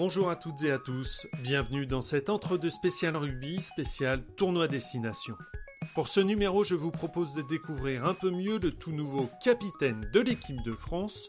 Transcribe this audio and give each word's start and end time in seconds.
Bonjour 0.00 0.30
à 0.30 0.36
toutes 0.36 0.62
et 0.62 0.72
à 0.72 0.78
tous, 0.78 1.26
bienvenue 1.42 1.84
dans 1.84 2.00
cet 2.00 2.30
entre-deux 2.30 2.70
spécial 2.70 3.14
rugby, 3.18 3.60
spécial 3.60 4.24
tournoi 4.34 4.66
destination. 4.66 5.36
Pour 5.94 6.08
ce 6.08 6.20
numéro, 6.20 6.64
je 6.64 6.74
vous 6.74 6.90
propose 6.90 7.34
de 7.34 7.42
découvrir 7.42 8.06
un 8.06 8.14
peu 8.14 8.30
mieux 8.30 8.58
le 8.58 8.70
tout 8.70 8.92
nouveau 8.92 9.28
capitaine 9.44 10.10
de 10.14 10.20
l'équipe 10.20 10.62
de 10.62 10.72
France, 10.72 11.28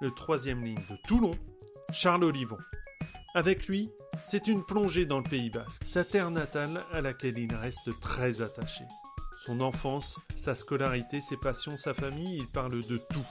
le 0.00 0.12
troisième 0.12 0.64
ligne 0.64 0.84
de 0.88 0.96
Toulon, 1.08 1.32
Charles 1.92 2.22
Olivon. 2.22 2.58
Avec 3.34 3.66
lui, 3.66 3.90
c'est 4.24 4.46
une 4.46 4.64
plongée 4.64 5.04
dans 5.04 5.18
le 5.18 5.28
Pays 5.28 5.50
Basque, 5.50 5.82
sa 5.84 6.04
terre 6.04 6.30
natale 6.30 6.80
à 6.92 7.00
laquelle 7.00 7.40
il 7.40 7.52
reste 7.52 7.90
très 8.00 8.40
attaché. 8.40 8.84
Son 9.46 9.60
enfance, 9.60 10.20
sa 10.36 10.54
scolarité, 10.54 11.20
ses 11.20 11.38
passions, 11.38 11.76
sa 11.76 11.92
famille, 11.92 12.38
il 12.38 12.46
parle 12.46 12.82
de 12.82 12.98
tout. 12.98 13.26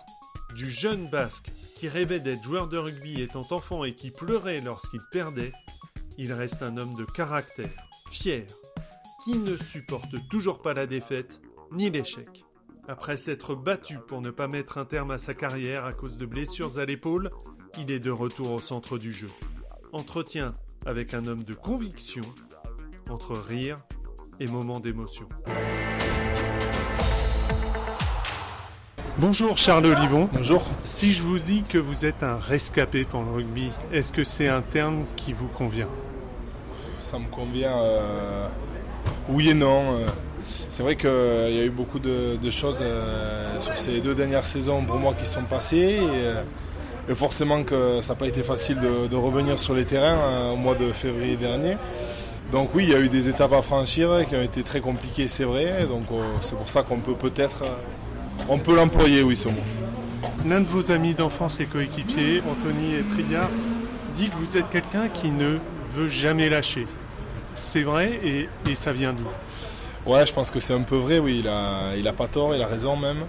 Du 0.56 0.70
jeune 0.70 1.08
basque 1.08 1.52
qui 1.76 1.88
rêvait 1.88 2.20
d'être 2.20 2.44
joueur 2.44 2.68
de 2.68 2.78
rugby 2.78 3.22
étant 3.22 3.46
enfant 3.52 3.84
et 3.84 3.94
qui 3.94 4.12
pleurait 4.12 4.62
lorsqu'il 4.62 5.02
perdait, 5.12 5.54
il 6.18 6.34
reste 6.34 6.62
un 6.62 6.78
homme 6.78 6.96
de 6.96 7.06
caractère, 7.06 7.88
fier, 8.12 8.46
qui 9.24 9.38
ne 9.38 9.56
supporte 9.56 10.16
toujours 10.30 10.62
pas 10.62 10.74
la 10.74 10.88
défaite 10.88 11.42
ni 11.72 11.90
l'échec. 11.90 12.44
Après 12.88 13.18
s'être 13.18 13.56
battu 13.56 13.98
pour 14.08 14.22
ne 14.22 14.32
pas 14.32 14.48
mettre 14.48 14.78
un 14.78 14.86
terme 14.86 15.12
à 15.12 15.18
sa 15.18 15.34
carrière 15.34 15.86
à 15.86 15.94
cause 15.94 16.18
de 16.18 16.26
blessures 16.26 16.78
à 16.78 16.86
l'épaule, 16.86 17.32
il 17.80 17.90
est 17.92 18.00
de 18.00 18.12
retour 18.12 18.52
au 18.52 18.60
centre 18.60 18.98
du 18.98 19.14
jeu. 19.14 19.30
Entretien 19.94 20.56
avec 20.86 21.14
un 21.14 21.26
homme 21.28 21.44
de 21.44 21.54
conviction, 21.54 22.24
entre 23.10 23.34
rire 23.38 23.80
et 24.40 24.48
moments 24.48 24.80
d'émotion. 24.80 25.28
Bonjour 29.22 29.56
Charles 29.56 29.86
Olivon. 29.86 30.28
Bonjour. 30.34 30.64
Si 30.84 31.14
je 31.14 31.22
vous 31.22 31.38
dis 31.38 31.62
que 31.70 31.78
vous 31.78 32.06
êtes 32.06 32.24
un 32.24 32.40
rescapé 32.40 33.04
pour 33.04 33.22
le 33.22 33.30
rugby, 33.30 33.70
est-ce 33.94 34.12
que 34.12 34.24
c'est 34.24 34.48
un 34.48 34.62
terme 34.62 35.04
qui 35.16 35.32
vous 35.32 35.48
convient? 35.48 35.86
Ça 37.04 37.20
me 37.20 37.28
convient. 37.28 37.78
euh, 37.84 38.48
Oui 39.30 39.52
et 39.52 39.54
non. 39.54 39.94
euh. 40.00 40.08
C'est 40.70 40.82
vrai 40.82 40.96
qu'il 40.96 41.08
y 41.12 41.60
a 41.60 41.64
eu 41.64 41.70
beaucoup 41.70 42.00
de, 42.00 42.36
de 42.42 42.50
choses 42.50 42.80
euh, 42.82 43.60
sur 43.60 43.78
ces 43.78 44.02
deux 44.02 44.16
dernières 44.16 44.48
saisons 44.48 44.84
pour 44.84 44.96
moi 44.98 45.14
qui 45.14 45.28
sont 45.28 45.44
passées. 45.44 46.00
Et, 46.02 46.26
euh, 46.26 46.42
et 47.08 47.14
forcément 47.14 47.62
que 47.62 48.02
ça 48.02 48.14
n'a 48.14 48.20
pas 48.20 48.28
été 48.28 48.42
facile 48.42 48.80
de, 48.80 49.06
de 49.06 49.16
revenir 49.16 49.60
sur 49.60 49.76
les 49.76 49.86
terrains 49.86 50.18
euh, 50.18 50.54
au 50.54 50.56
mois 50.56 50.74
de 50.74 50.92
février 50.92 51.38
dernier. 51.38 51.78
Donc 52.52 52.72
oui, 52.74 52.86
il 52.86 52.90
y 52.90 52.96
a 52.96 53.00
eu 53.00 53.08
des 53.10 53.30
étapes 53.30 53.54
à 53.54 53.62
franchir 53.62 54.26
qui 54.28 54.36
ont 54.36 54.42
été 54.42 54.64
très 54.64 54.82
compliquées, 54.82 55.28
c'est 55.28 55.44
vrai. 55.46 55.86
Donc 55.88 56.06
euh, 56.12 56.24
c'est 56.42 56.56
pour 56.58 56.70
ça 56.70 56.82
qu'on 56.82 56.98
peut 56.98 57.14
peut-être... 57.14 57.66
on 58.50 58.60
peut 58.60 58.76
l'employer, 58.76 59.24
oui, 59.24 59.36
ce 59.36 59.48
mot. 59.48 59.64
L'un 60.48 60.62
de 60.62 60.68
vos 60.68 60.92
amis 60.92 61.14
d'enfance 61.14 61.60
et 61.60 61.66
coéquipiers, 61.66 62.42
Anthony 62.50 63.04
Triard, 63.10 63.50
dit 64.16 64.30
que 64.30 64.36
vous 64.36 64.58
êtes 64.58 64.70
quelqu'un 64.70 65.08
qui 65.08 65.30
ne 65.30 65.58
veut 65.96 66.08
jamais 66.08 66.50
lâcher. 66.50 66.88
C'est 67.56 67.84
vrai 67.84 68.20
et, 68.24 68.50
et 68.70 68.76
ça 68.76 68.92
vient 68.94 69.14
d'où? 69.14 69.28
Ouais, 70.06 70.26
je 70.26 70.34
pense 70.34 70.50
que 70.50 70.60
c'est 70.60 70.74
un 70.74 70.82
peu 70.82 70.96
vrai, 70.96 71.20
oui, 71.20 71.42
il 71.42 71.48
a, 71.48 71.96
il 71.96 72.08
a 72.08 72.14
pas 72.14 72.28
tort, 72.28 72.56
il 72.56 72.62
a 72.62 72.66
raison 72.66 72.96
même. 72.96 73.20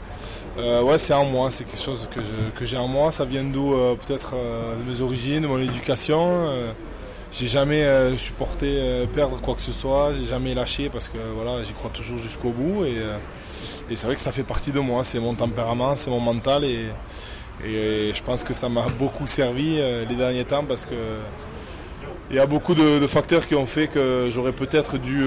Euh, 0.57 0.83
ouais, 0.83 0.97
c'est 0.97 1.13
en 1.13 1.25
moi, 1.27 1.51
c'est 1.51 1.65
quelque 1.65 1.83
chose 1.83 2.09
que 2.55 2.65
j'ai 2.65 2.79
en 2.79 2.89
moi. 2.89 3.13
Ça 3.13 3.27
vient 3.27 3.45
d'où 3.45 3.75
euh, 3.75 3.95
Peut-être 3.95 4.35
euh, 4.35 4.77
de 4.77 4.91
mes 4.91 5.01
origines, 5.03 5.43
de 5.43 5.49
mon 5.49 5.59
éducation. 5.59 6.47
J'ai 7.33 7.49
jamais 7.49 7.83
euh, 7.83 8.15
supporté 8.19 8.67
euh, 8.69 9.07
perdre 9.07 9.41
quoi 9.41 9.55
que 9.55 9.63
ce 9.63 9.73
soit, 9.73 10.13
j'ai 10.13 10.27
jamais 10.27 10.53
lâché 10.53 10.91
parce 10.91 11.09
que 11.09 11.17
voilà, 11.35 11.63
j'y 11.63 11.73
crois 11.73 11.91
toujours 11.91 12.19
jusqu'au 12.19 12.51
bout. 12.51 12.85
Et, 12.85 12.99
euh, 12.99 13.17
et 13.89 13.97
c'est 13.97 14.07
vrai 14.07 14.17
que 14.17 14.21
ça 14.21 14.33
fait 14.33 14.43
partie 14.43 14.71
de 14.71 14.81
moi, 14.81 15.03
c'est 15.03 15.19
mon 15.19 15.35
tempérament, 15.35 15.97
c'est 15.97 16.11
mon 16.11 16.21
mental. 16.21 16.63
Et, 16.65 16.89
et 17.65 18.13
je 18.15 18.23
pense 18.23 18.45
que 18.45 18.53
ça 18.53 18.69
m'a 18.69 18.87
beaucoup 18.99 19.27
servi 19.27 19.77
les 20.09 20.15
derniers 20.15 20.45
temps 20.45 20.65
parce 20.65 20.85
que 20.85 20.95
il 22.31 22.37
y 22.37 22.39
a 22.39 22.47
beaucoup 22.47 22.75
de, 22.75 22.99
de 22.99 23.07
facteurs 23.07 23.47
qui 23.47 23.55
ont 23.55 23.67
fait 23.67 23.89
que 23.89 24.29
j'aurais 24.31 24.53
peut-être 24.53 24.99
dû 24.99 25.27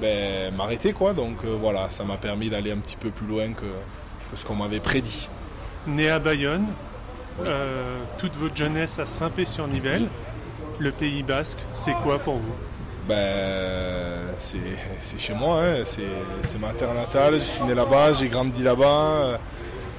ben, 0.00 0.54
m'arrêter 0.54 0.94
quoi. 0.94 1.12
Donc 1.12 1.44
voilà, 1.44 1.90
ça 1.90 2.04
m'a 2.04 2.16
permis 2.16 2.48
d'aller 2.48 2.72
un 2.72 2.78
petit 2.78 2.96
peu 2.96 3.10
plus 3.10 3.26
loin 3.26 3.52
que, 3.52 3.60
que 3.60 4.36
ce 4.36 4.44
qu'on 4.46 4.54
m'avait 4.54 4.80
prédit. 4.80 5.28
Né 5.86 6.08
à 6.08 6.18
Bayonne, 6.18 6.66
toute 8.18 8.34
votre 8.36 8.56
jeunesse 8.56 8.98
à 8.98 9.06
Saint-Pé-sur-Nivelle, 9.06 10.08
le 10.80 10.90
Pays 10.90 11.22
Basque, 11.22 11.58
c'est 11.72 11.94
quoi 12.02 12.18
pour 12.18 12.34
vous 12.34 12.54
Ben 13.06 14.20
c'est 14.38 15.18
chez 15.18 15.34
moi, 15.34 15.60
hein. 15.62 15.82
c'est 15.84 16.58
ma 16.60 16.72
terre 16.72 16.94
natale. 16.94 17.34
Je 17.34 17.44
suis 17.44 17.62
né 17.64 17.74
là-bas, 17.74 18.14
j'ai 18.14 18.28
grandi 18.28 18.62
là-bas. 18.62 19.38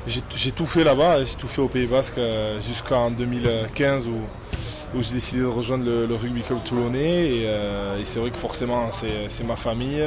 J'ai 0.07 0.51
tout 0.51 0.65
fait 0.65 0.83
là-bas, 0.83 1.23
j'ai 1.23 1.35
tout 1.35 1.47
fait 1.47 1.61
au 1.61 1.67
Pays 1.67 1.85
Basque 1.85 2.17
euh, 2.17 2.59
jusqu'en 2.59 3.11
2015 3.11 4.07
où, 4.07 5.01
j'ai 5.01 5.13
décidé 5.13 5.41
de 5.41 5.45
rejoindre 5.45 5.85
le, 5.85 6.15
rugby 6.15 6.41
club 6.41 6.63
toulonnais. 6.63 7.29
Et, 7.29 7.43
euh, 7.45 7.99
et 7.99 8.05
c'est 8.05 8.19
vrai 8.19 8.31
que 8.31 8.37
forcément 8.37 8.89
c'est 8.89 9.43
ma 9.43 9.55
famille. 9.55 10.03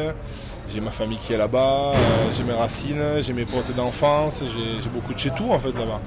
J'ai 0.73 0.81
ma 0.81 0.91
famille 0.91 1.19
qui 1.19 1.33
est 1.33 1.37
là-bas, 1.37 1.93
euh, 1.93 2.33
j'ai 2.33 2.43
mes 2.43 2.55
racines, 2.55 3.21
j'ai 3.21 3.33
mes 3.33 3.45
potes 3.45 3.73
d'enfance, 3.75 4.43
j'ai 4.83 4.89
beaucoup 4.89 5.15
de 5.15 5.19
chez 5.19 5.31
tout 5.31 5.51
en 5.51 5.61
fait 5.61 5.73
là-bas. 5.73 6.01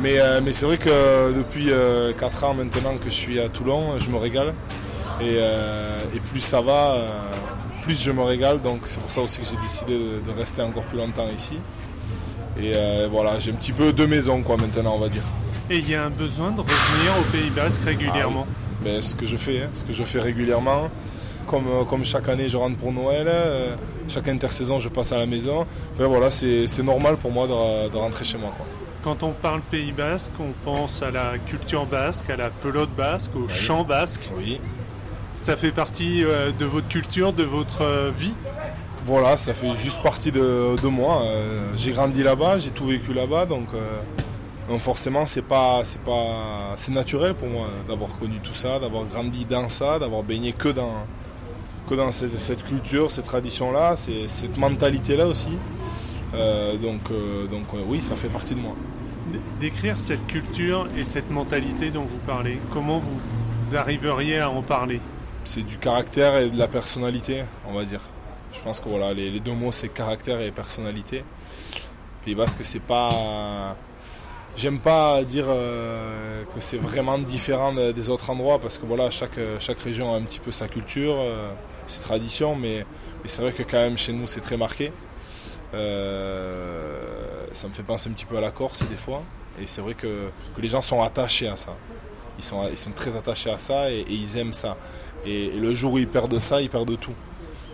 Mais, 0.00 0.18
euh, 0.18 0.40
mais 0.42 0.52
c'est 0.52 0.64
vrai 0.66 0.78
que 0.78 1.32
depuis 1.36 1.70
4 2.18 2.44
ans 2.44 2.54
maintenant 2.54 2.96
que 2.96 3.04
je 3.06 3.14
suis 3.14 3.38
à 3.40 3.48
Toulon, 3.48 3.98
je 3.98 4.08
me 4.08 4.16
régale. 4.16 4.54
Et, 5.20 5.36
euh, 5.38 5.98
et 6.14 6.18
plus 6.18 6.40
ça 6.40 6.60
va, 6.60 6.92
euh, 6.94 7.08
plus 7.82 8.02
je 8.02 8.10
me 8.10 8.22
régale. 8.22 8.60
Donc 8.62 8.80
c'est 8.86 9.00
pour 9.00 9.10
ça 9.10 9.20
aussi 9.20 9.40
que 9.40 9.46
j'ai 9.50 9.60
décidé 9.60 9.92
de, 9.94 10.30
de 10.32 10.36
rester 10.36 10.62
encore 10.62 10.84
plus 10.84 10.98
longtemps 10.98 11.28
ici. 11.34 11.58
Et 12.58 12.72
euh, 12.74 13.08
voilà, 13.10 13.38
j'ai 13.38 13.50
un 13.52 13.54
petit 13.54 13.72
peu 13.72 13.92
deux 13.92 14.06
maisons 14.06 14.42
quoi 14.42 14.56
maintenant 14.56 14.94
on 14.96 14.98
va 14.98 15.08
dire. 15.08 15.22
Et 15.70 15.76
il 15.78 15.88
y 15.88 15.94
a 15.94 16.04
un 16.04 16.10
besoin 16.10 16.50
de 16.50 16.60
revenir 16.60 17.12
au 17.20 17.22
Pays 17.30 17.50
Basque 17.50 17.82
régulièrement 17.84 18.46
Ben, 18.82 19.00
ce 19.00 19.14
que 19.14 19.24
je 19.26 19.36
fais, 19.36 19.62
hein, 19.62 19.70
ce 19.74 19.84
que 19.84 19.92
je 19.92 20.02
fais 20.02 20.20
régulièrement. 20.20 20.90
Comme, 21.46 21.66
euh, 21.68 21.84
comme 21.84 22.04
chaque 22.04 22.28
année 22.28 22.48
je 22.48 22.56
rentre 22.56 22.76
pour 22.76 22.92
Noël, 22.92 23.26
euh, 23.28 23.74
chaque 24.08 24.28
intersaison 24.28 24.78
je 24.80 24.88
passe 24.88 25.12
à 25.12 25.18
la 25.18 25.26
maison. 25.26 25.66
Enfin 25.94 26.06
voilà, 26.06 26.30
c'est 26.30 26.66
c'est 26.66 26.82
normal 26.82 27.16
pour 27.16 27.30
moi 27.30 27.46
de, 27.46 27.88
de 27.90 27.96
rentrer 27.96 28.24
chez 28.24 28.38
moi. 28.38 28.52
Quoi. 28.56 28.66
Quand 29.02 29.22
on 29.24 29.32
parle 29.32 29.60
Pays 29.62 29.92
Basque, 29.92 30.30
on 30.38 30.52
pense 30.64 31.02
à 31.02 31.10
la 31.10 31.36
culture 31.38 31.86
basque, 31.86 32.30
à 32.30 32.36
la 32.36 32.50
pelote 32.50 32.90
basque, 32.96 33.32
au 33.34 33.48
chant 33.48 33.82
basque. 33.84 34.30
Oui. 34.36 34.60
Ça 35.34 35.56
fait 35.56 35.72
partie 35.72 36.22
euh, 36.24 36.52
de 36.52 36.64
votre 36.66 36.88
culture, 36.88 37.32
de 37.32 37.42
votre 37.42 37.82
euh, 37.82 38.10
vie? 38.16 38.34
Voilà, 39.04 39.36
ça 39.36 39.54
fait 39.54 39.74
juste 39.82 40.00
partie 40.02 40.30
de, 40.30 40.76
de 40.80 40.88
moi. 40.88 41.22
Euh, 41.22 41.60
j'ai 41.76 41.90
grandi 41.90 42.22
là-bas, 42.22 42.58
j'ai 42.58 42.70
tout 42.70 42.86
vécu 42.86 43.12
là-bas, 43.12 43.46
donc, 43.46 43.66
donc 44.68 44.80
forcément 44.80 45.26
c'est 45.26 45.42
pas, 45.42 45.80
c'est 45.82 46.02
pas, 46.02 46.74
c'est 46.76 46.92
naturel 46.92 47.34
pour 47.34 47.48
moi 47.48 47.66
d'avoir 47.88 48.16
connu 48.20 48.38
tout 48.38 48.54
ça, 48.54 48.78
d'avoir 48.78 49.04
grandi 49.06 49.44
dans 49.44 49.68
ça, 49.68 49.98
d'avoir 49.98 50.22
baigné 50.22 50.52
que 50.52 50.68
dans, 50.68 50.94
que 51.90 51.96
dans 51.96 52.12
cette, 52.12 52.38
cette 52.38 52.64
culture, 52.64 53.10
cette 53.10 53.24
tradition-là, 53.26 53.96
c'est- 53.96 54.28
cette 54.28 54.56
mentalité-là 54.56 55.26
aussi. 55.26 55.50
Euh, 56.34 56.76
donc, 56.76 57.00
euh, 57.10 57.46
donc 57.48 57.64
euh, 57.74 57.78
oui, 57.88 58.00
ça 58.00 58.14
fait 58.14 58.28
partie 58.28 58.54
de 58.54 58.60
moi. 58.60 58.74
Décrire 59.60 60.00
cette 60.00 60.26
culture 60.26 60.88
et 60.98 61.04
cette 61.04 61.30
mentalité 61.30 61.90
dont 61.90 62.02
vous 62.02 62.18
parlez, 62.26 62.58
comment 62.72 62.98
vous 62.98 63.76
arriveriez 63.76 64.40
à 64.40 64.50
en 64.50 64.62
parler? 64.62 65.00
C'est 65.44 65.62
du 65.64 65.78
caractère 65.78 66.36
et 66.36 66.50
de 66.50 66.58
la 66.58 66.68
personnalité, 66.68 67.44
on 67.66 67.72
va 67.72 67.84
dire. 67.84 68.00
Je 68.52 68.60
pense 68.60 68.80
que 68.80 68.88
voilà, 68.88 69.14
les, 69.14 69.40
deux 69.40 69.52
mots 69.54 69.72
c'est 69.72 69.88
caractère 69.88 70.40
et 70.40 70.50
personnalité. 70.50 71.24
Pays 72.24 72.34
Basque, 72.34 72.58
c'est 72.64 72.82
pas. 72.82 73.76
J'aime 74.56 74.80
pas 74.80 75.24
dire 75.24 75.46
euh, 75.48 76.42
que 76.54 76.60
c'est 76.60 76.76
vraiment 76.76 77.16
différent 77.18 77.72
de- 77.72 77.92
des 77.92 78.10
autres 78.10 78.28
endroits 78.28 78.58
parce 78.58 78.76
que 78.76 78.84
voilà, 78.84 79.10
chaque, 79.10 79.38
chaque 79.60 79.78
région 79.80 80.12
a 80.12 80.18
un 80.18 80.22
petit 80.22 80.38
peu 80.40 80.50
sa 80.50 80.68
culture, 80.68 81.14
euh, 81.18 81.50
ses 81.86 82.02
traditions, 82.02 82.54
mais, 82.54 82.84
mais 83.22 83.28
c'est 83.28 83.40
vrai 83.40 83.52
que 83.52 83.62
quand 83.62 83.78
même 83.78 83.96
chez 83.96 84.12
nous 84.12 84.26
c'est 84.26 84.42
très 84.42 84.58
marqué. 84.58 84.92
Euh, 85.74 87.21
ça 87.52 87.68
me 87.68 87.72
fait 87.72 87.82
penser 87.82 88.10
un 88.10 88.12
petit 88.12 88.24
peu 88.24 88.36
à 88.36 88.40
la 88.40 88.50
Corse 88.50 88.84
des 88.88 88.96
fois, 88.96 89.22
et 89.60 89.66
c'est 89.66 89.80
vrai 89.80 89.94
que, 89.94 90.28
que 90.56 90.60
les 90.60 90.68
gens 90.68 90.82
sont 90.82 91.02
attachés 91.02 91.48
à 91.48 91.56
ça. 91.56 91.74
Ils 92.38 92.44
sont, 92.44 92.66
ils 92.70 92.78
sont 92.78 92.92
très 92.92 93.14
attachés 93.14 93.50
à 93.50 93.58
ça 93.58 93.90
et, 93.90 94.00
et 94.00 94.12
ils 94.12 94.36
aiment 94.38 94.54
ça. 94.54 94.76
Et, 95.26 95.46
et 95.46 95.60
le 95.60 95.74
jour 95.74 95.92
où 95.92 95.98
ils 95.98 96.08
perdent 96.08 96.38
ça, 96.38 96.60
ils 96.62 96.70
perdent 96.70 96.98
tout. 96.98 97.14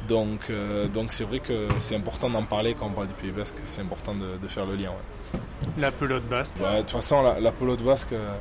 Donc, 0.08 0.46
euh, 0.50 0.88
donc 0.88 1.12
c'est 1.12 1.24
vrai 1.24 1.38
que 1.38 1.68
c'est 1.80 1.94
important 1.94 2.28
d'en 2.30 2.42
parler 2.42 2.74
quand 2.74 2.86
on 2.86 2.90
parle 2.90 3.08
du 3.08 3.14
Pays 3.14 3.30
Basque. 3.30 3.56
C'est 3.64 3.82
important 3.82 4.14
de, 4.14 4.36
de 4.42 4.48
faire 4.48 4.66
le 4.66 4.74
lien. 4.74 4.88
ouais. 4.88 5.40
La 5.78 5.92
pelote 5.92 6.24
basque 6.24 6.56
de 6.58 6.78
toute 6.78 6.90
façon, 6.90 7.22
la, 7.22 7.38
la 7.38 7.52
pelote 7.52 7.82
basque, 7.82 8.12
euh, 8.12 8.34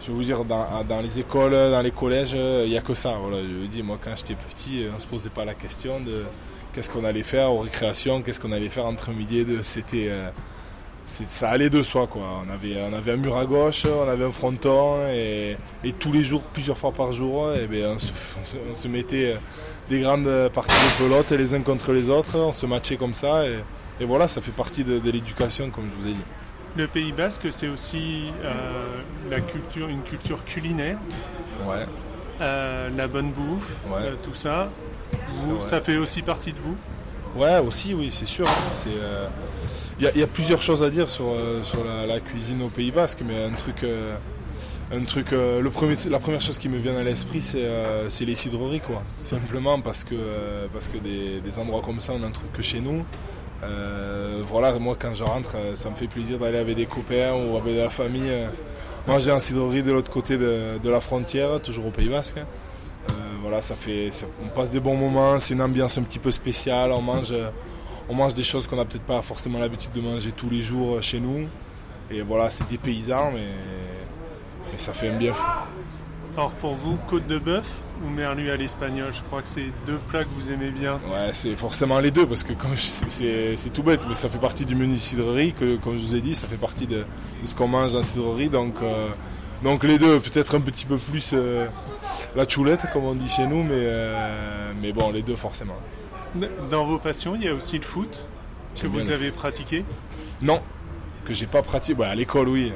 je 0.00 0.06
vais 0.08 0.12
vous 0.12 0.24
dire, 0.24 0.44
dans, 0.44 0.82
dans 0.84 1.00
les 1.00 1.18
écoles, 1.18 1.52
dans 1.52 1.82
les 1.82 1.90
collèges, 1.90 2.32
euh, 2.34 2.62
il 2.64 2.70
n'y 2.70 2.78
a 2.78 2.80
que 2.80 2.94
ça. 2.94 3.14
Voilà, 3.20 3.38
je 3.42 3.60
vous 3.62 3.66
dis, 3.66 3.82
moi, 3.82 3.98
quand 4.02 4.16
j'étais 4.16 4.34
petit, 4.34 4.86
on 4.90 4.94
ne 4.94 4.98
se 4.98 5.06
posait 5.06 5.30
pas 5.30 5.44
la 5.44 5.54
question 5.54 6.00
de 6.00 6.24
qu'est-ce 6.72 6.90
qu'on 6.90 7.04
allait 7.04 7.22
faire 7.22 7.52
aux 7.52 7.60
récréations, 7.60 8.22
qu'est-ce 8.22 8.40
qu'on 8.40 8.52
allait 8.52 8.68
faire 8.68 8.86
entre 8.86 9.10
midi 9.12 9.38
et 9.38 9.44
deux. 9.44 9.62
C'était, 9.62 10.10
ça 11.06 11.48
allait 11.50 11.70
de 11.70 11.82
soi, 11.82 12.06
quoi. 12.06 12.22
On 12.46 12.50
avait, 12.52 12.76
on 12.90 12.92
avait 12.92 13.12
un 13.12 13.16
mur 13.16 13.36
à 13.36 13.46
gauche, 13.46 13.84
on 13.86 14.08
avait 14.08 14.24
un 14.24 14.32
fronton, 14.32 14.98
et, 15.08 15.56
et 15.84 15.92
tous 15.92 16.12
les 16.12 16.22
jours, 16.24 16.42
plusieurs 16.42 16.76
fois 16.76 16.92
par 16.92 17.12
jour, 17.12 17.48
eh 17.60 17.66
ben, 17.66 17.86
on, 17.96 17.98
se, 17.98 18.10
on 18.70 18.74
se 18.74 18.88
mettait 18.88 19.34
euh, 19.34 19.38
des 19.88 20.00
grandes 20.00 20.50
parties 20.52 20.74
de 20.74 21.04
pelote 21.04 21.30
les 21.32 21.54
uns 21.54 21.62
contre 21.62 21.92
les 21.92 22.10
autres, 22.10 22.36
on 22.38 22.52
se 22.52 22.66
matchait 22.66 22.96
comme 22.96 23.14
ça, 23.14 23.46
et, 23.46 23.58
et 24.00 24.04
voilà, 24.04 24.26
ça 24.28 24.40
fait 24.40 24.50
partie 24.52 24.84
de, 24.84 24.98
de 24.98 25.10
l'éducation, 25.10 25.70
comme 25.70 25.84
je 25.96 26.02
vous 26.02 26.08
ai 26.08 26.14
dit. 26.14 26.24
Le 26.76 26.86
Pays 26.88 27.12
Basque, 27.12 27.46
c'est 27.52 27.68
aussi 27.68 28.30
euh, 28.44 28.84
la 29.30 29.40
culture, 29.40 29.88
une 29.88 30.02
culture 30.02 30.44
culinaire. 30.44 30.98
Ouais. 31.64 31.86
Euh, 32.42 32.90
la 32.94 33.08
bonne 33.08 33.30
bouffe, 33.30 33.70
Ouais. 33.88 34.02
euh, 34.02 34.14
tout 34.22 34.34
ça. 34.34 34.68
Vous, 35.38 35.62
ça 35.62 35.80
fait 35.80 35.96
aussi 35.96 36.20
partie 36.20 36.52
de 36.52 36.58
vous? 36.58 36.76
Ouais, 37.34 37.58
aussi, 37.58 37.94
oui, 37.94 38.10
c'est 38.10 38.26
sûr. 38.26 38.46
hein. 38.46 38.70
C'est, 38.72 38.90
Il 39.98 40.04
y, 40.14 40.22
a- 40.22 40.26
plusieurs 40.26 40.60
choses 40.60 40.84
à 40.84 40.90
dire 40.90 41.08
sur, 41.08 41.24
euh, 41.26 41.62
sur 41.62 41.78
la, 41.84 42.20
cuisine 42.20 42.60
au 42.62 42.68
Pays 42.68 42.90
Basque, 42.90 43.20
mais 43.26 43.44
un 43.44 43.52
truc, 43.52 43.82
euh, 43.82 44.14
un 44.92 45.02
truc, 45.04 45.32
euh, 45.32 45.62
le 45.62 45.70
premier, 45.70 45.96
la 46.10 46.18
première 46.18 46.42
chose 46.42 46.58
qui 46.58 46.68
me 46.68 46.76
vient 46.76 46.96
à 46.98 47.02
l'esprit, 47.02 47.40
c'est, 47.40 48.24
les 48.24 48.34
cidreries, 48.34 48.80
quoi. 48.80 49.02
Simplement 49.16 49.80
parce 49.80 50.04
que, 50.04 50.14
parce 50.70 50.88
que 50.88 50.98
des, 50.98 51.40
des 51.40 51.58
endroits 51.58 51.80
comme 51.82 52.00
ça, 52.00 52.12
on 52.12 52.18
n'en 52.18 52.30
trouve 52.30 52.50
que 52.50 52.62
chez 52.62 52.80
nous. 52.80 53.04
Voilà, 54.48 54.78
moi 54.78 54.96
quand 54.98 55.14
je 55.14 55.24
rentre, 55.24 55.56
ça 55.74 55.88
me 55.88 55.94
fait 55.96 56.08
plaisir 56.08 56.38
d'aller 56.38 56.58
avec 56.58 56.76
des 56.76 56.86
copains 56.86 57.32
ou 57.32 57.56
avec 57.56 57.74
de 57.74 57.80
la 57.80 57.90
famille 57.90 58.30
manger 59.08 59.32
en 59.32 59.40
cidrerie 59.40 59.82
de 59.82 59.92
l'autre 59.92 60.10
côté 60.10 60.36
de, 60.36 60.78
de 60.82 60.90
la 60.90 61.00
frontière, 61.00 61.60
toujours 61.60 61.86
au 61.86 61.90
Pays 61.90 62.08
Basque. 62.08 62.38
Voilà, 63.40 63.60
ça 63.62 63.74
fait, 63.76 64.10
on 64.44 64.48
passe 64.48 64.70
des 64.70 64.80
bons 64.80 64.96
moments, 64.96 65.38
c'est 65.38 65.54
une 65.54 65.62
ambiance 65.62 65.96
un 65.96 66.02
petit 66.02 66.18
peu 66.18 66.30
spéciale, 66.30 66.92
on 66.92 67.00
mange, 67.00 67.32
on 68.08 68.14
mange 68.14 68.34
des 68.34 68.44
choses 68.44 68.66
qu'on 68.66 68.76
n'a 68.76 68.84
peut-être 68.84 69.04
pas 69.06 69.22
forcément 69.22 69.58
l'habitude 69.58 69.92
de 69.92 70.00
manger 70.00 70.32
tous 70.32 70.50
les 70.50 70.62
jours 70.62 70.96
euh, 70.96 71.00
chez 71.02 71.20
nous. 71.20 71.46
Et 72.10 72.22
voilà, 72.22 72.50
c'est 72.50 72.68
des 72.68 72.78
paysans, 72.78 73.32
mais, 73.32 73.46
mais 74.72 74.78
ça 74.78 74.92
fait 74.92 75.08
un 75.08 75.16
bien 75.16 75.34
fou. 75.34 75.46
Alors 76.36 76.52
pour 76.52 76.74
vous, 76.74 76.96
côte 77.08 77.26
de 77.26 77.38
bœuf 77.38 77.78
ou 78.04 78.10
merlu 78.10 78.50
à 78.50 78.56
l'espagnol? 78.56 79.08
Je 79.12 79.22
crois 79.22 79.40
que 79.42 79.48
c'est 79.48 79.72
deux 79.86 79.98
plats 80.08 80.22
que 80.24 80.28
vous 80.36 80.52
aimez 80.52 80.70
bien. 80.70 81.00
Ouais, 81.10 81.30
c'est 81.32 81.56
forcément 81.56 81.98
les 81.98 82.10
deux, 82.10 82.26
parce 82.26 82.44
que 82.44 82.52
c'est- 82.76 83.70
tout 83.72 83.82
bête, 83.82 84.04
mais 84.06 84.14
ça 84.14 84.28
fait 84.28 84.38
partie 84.38 84.66
du 84.66 84.74
menu 84.76 84.96
cidrerie, 84.98 85.52
que 85.54 85.76
comme 85.76 85.98
je 85.98 86.02
vous 86.06 86.14
ai 86.14 86.20
dit, 86.20 86.34
ça 86.34 86.46
fait 86.46 86.56
partie 86.58 86.86
de, 86.86 86.98
de 86.98 87.04
ce 87.44 87.54
qu'on 87.54 87.68
mange 87.68 87.94
en 87.94 88.02
cidrerie, 88.02 88.50
donc, 88.50 88.74
euh, 88.82 89.08
donc 89.64 89.82
les 89.82 89.98
deux, 89.98 90.20
peut-être 90.20 90.54
un 90.56 90.60
petit 90.60 90.84
peu 90.84 90.98
plus 90.98 91.30
euh, 91.32 91.66
la 92.36 92.46
choulette, 92.46 92.86
comme 92.92 93.04
on 93.04 93.14
dit 93.14 93.28
chez 93.28 93.46
nous, 93.46 93.62
mais, 93.62 93.70
euh, 93.74 94.72
mais 94.80 94.92
bon, 94.92 95.10
les 95.10 95.22
deux 95.22 95.36
forcément. 95.36 95.76
Dans 96.70 96.84
vos 96.84 96.98
passions, 96.98 97.34
il 97.34 97.44
y 97.44 97.48
a 97.48 97.54
aussi 97.54 97.78
le 97.78 97.84
foot 97.84 98.24
que 98.80 98.86
vous 98.86 99.10
avez 99.10 99.30
pratiqué? 99.30 99.84
Non, 100.42 100.60
que 101.24 101.32
j'ai 101.32 101.46
pas 101.46 101.62
pratiqué. 101.62 101.94
Bah, 101.94 102.08
à 102.08 102.14
l'école, 102.14 102.48
oui. 102.48 102.72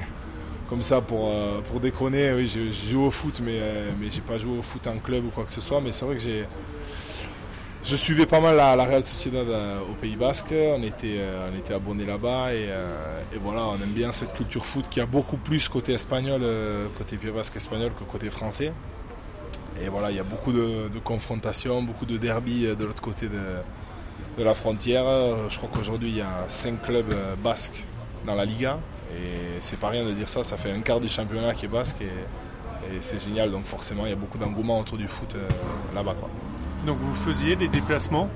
Comme 0.69 0.82
ça, 0.82 1.00
pour, 1.00 1.29
euh, 1.29 1.61
pour 1.62 1.81
déconner, 1.81 2.32
oui, 2.32 2.47
j'ai 2.47 2.73
joué 2.73 3.05
au 3.05 3.11
foot, 3.11 3.41
mais, 3.44 3.58
euh, 3.61 3.91
mais 4.00 4.06
j'ai 4.11 4.20
pas 4.20 4.38
joué 4.38 4.56
au 4.56 4.62
foot 4.62 4.87
en 4.87 4.99
club 4.99 5.26
ou 5.26 5.31
quoi 5.31 5.44
que 5.44 5.50
ce 5.50 5.61
soit. 5.61 5.81
Mais 5.81 5.91
c'est 5.91 6.05
vrai 6.05 6.14
que 6.14 6.23
j'ai. 6.23 6.47
Je 7.82 7.97
suivais 7.97 8.26
pas 8.26 8.41
mal 8.41 8.56
la, 8.56 8.76
la 8.76 8.85
Real 8.85 9.02
Sociedad 9.02 9.49
euh, 9.49 9.81
au 9.81 9.94
Pays 9.94 10.14
Basque. 10.14 10.52
On 10.52 10.82
était, 10.82 11.17
euh, 11.19 11.50
on 11.52 11.58
était 11.58 11.75
abonnés 11.75 12.06
là-bas 12.06 12.55
et, 12.55 12.69
et 13.35 13.38
voilà, 13.43 13.64
on 13.67 13.82
aime 13.82 13.93
bien 13.93 14.12
cette 14.12 14.32
culture 14.35 14.64
foot 14.64 14.87
qui 14.88 15.00
a 15.00 15.06
beaucoup 15.06 15.38
plus 15.38 15.69
côté 15.69 15.93
espagnol, 15.93 16.43
côté 16.97 17.17
Pays 17.17 17.31
Basque 17.31 17.56
espagnol 17.56 17.91
que 17.99 18.05
côté 18.05 18.31
français. 18.31 18.73
Et 19.82 19.88
voilà, 19.88 20.11
il 20.11 20.17
y 20.17 20.21
a 20.21 20.25
beaucoup 20.25 20.53
de, 20.53 20.88
de 20.88 20.99
confrontations, 20.99 21.82
beaucoup 21.82 22.06
de 22.06 22.17
derbies 22.19 22.67
euh, 22.67 22.75
de 22.75 22.85
l'autre 22.85 23.03
côté 23.03 23.29
de, 23.29 23.41
de 24.38 24.44
la 24.44 24.55
frontière. 24.55 25.05
Je 25.49 25.56
crois 25.56 25.71
qu'aujourd'hui 25.73 26.11
il 26.11 26.17
y 26.17 26.21
a 26.21 26.44
5 26.49 26.82
clubs 26.82 27.12
euh, 27.12 27.35
basques 27.43 27.87
dans 28.27 28.35
la 28.35 28.44
Liga. 28.44 28.79
Et 29.17 29.59
c'est 29.61 29.81
pas 29.81 29.88
rien 29.88 30.05
de 30.05 30.12
dire 30.12 30.29
ça, 30.29 30.44
ça 30.44 30.56
fait 30.56 30.71
un 30.71 30.81
quart 30.81 31.00
du 31.00 31.09
championnat 31.09 31.55
qui 31.55 31.65
est 31.65 31.69
basque 31.69 31.97
et, 32.00 32.05
et 32.94 32.99
c'est 33.00 33.19
génial. 33.23 33.50
Donc 33.50 33.65
forcément 33.67 34.05
il 34.06 34.11
y 34.11 34.12
a 34.12 34.17
beaucoup 34.17 34.38
d'engouement 34.38 34.79
autour 34.81 34.99
du 34.99 35.09
foot 35.09 35.35
euh, 35.35 35.49
là-bas. 35.94 36.15
Donc 36.87 36.99
vous 36.99 37.15
faisiez 37.17 37.56
les 37.56 37.69
déplacements? 37.69 38.29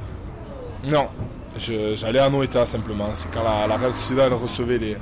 Non, 0.85 1.09
j'allais 1.57 2.19
à 2.19 2.29
Noeta 2.29 2.67
simplement. 2.67 3.11
C'est 3.15 3.31
quand 3.31 3.43
la, 3.43 3.67
la 3.67 3.77
Real 3.77 3.93
Sociedad 3.93 4.33
recevait 4.33 4.79
les, 4.79 4.97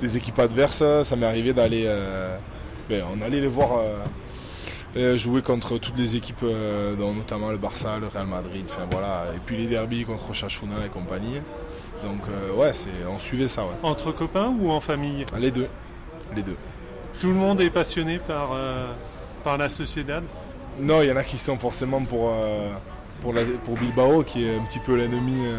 des 0.00 0.16
équipes 0.16 0.38
adverses, 0.38 0.82
ça 1.02 1.16
m'est 1.16 1.26
arrivé 1.26 1.52
d'aller. 1.52 1.84
euh, 1.86 2.36
ben, 2.88 3.04
on 3.14 3.20
allait 3.22 3.40
les 3.40 3.48
voir 3.48 3.78
euh, 3.78 3.98
jouer 5.16 5.42
contre 5.42 5.78
toutes 5.78 5.96
les 5.96 6.16
équipes, 6.16 6.42
euh, 6.42 6.96
dont 6.96 7.14
notamment 7.14 7.50
le 7.50 7.56
Barça, 7.58 7.98
le 8.00 8.08
Real 8.08 8.26
Madrid, 8.26 8.64
enfin 8.68 8.86
voilà. 8.90 9.26
Et 9.36 9.38
puis 9.44 9.56
les 9.56 9.66
derbies 9.66 10.04
contre 10.04 10.34
Chachuna 10.34 10.84
et 10.84 10.88
compagnie. 10.88 11.40
Donc 12.02 12.20
euh, 12.28 12.54
ouais, 12.54 12.72
c'est, 12.74 12.90
on 13.08 13.18
suivait 13.18 13.48
ça, 13.48 13.62
ouais. 13.62 13.70
Entre 13.82 14.12
copains 14.12 14.54
ou 14.60 14.70
en 14.70 14.80
famille? 14.80 15.24
Les 15.38 15.50
deux. 15.50 15.68
Les 16.34 16.42
deux. 16.42 16.56
Tout 17.20 17.28
le 17.28 17.34
monde 17.34 17.60
est 17.60 17.70
passionné 17.70 18.18
par, 18.18 18.50
euh, 18.52 18.92
par 19.44 19.58
la 19.58 19.68
Sociedad? 19.68 20.22
Non, 20.80 21.02
il 21.02 21.08
y 21.08 21.12
en 21.12 21.16
a 21.16 21.24
qui 21.24 21.36
sont 21.38 21.58
forcément 21.58 22.00
pour, 22.00 22.30
euh, 22.32 22.70
pour, 23.20 23.32
la- 23.32 23.44
pour 23.64 23.76
Bilbao, 23.76 24.22
qui 24.22 24.46
est 24.46 24.56
un 24.56 24.62
petit 24.62 24.78
peu 24.78 24.96
l'ennemi 24.96 25.44
euh, 25.44 25.58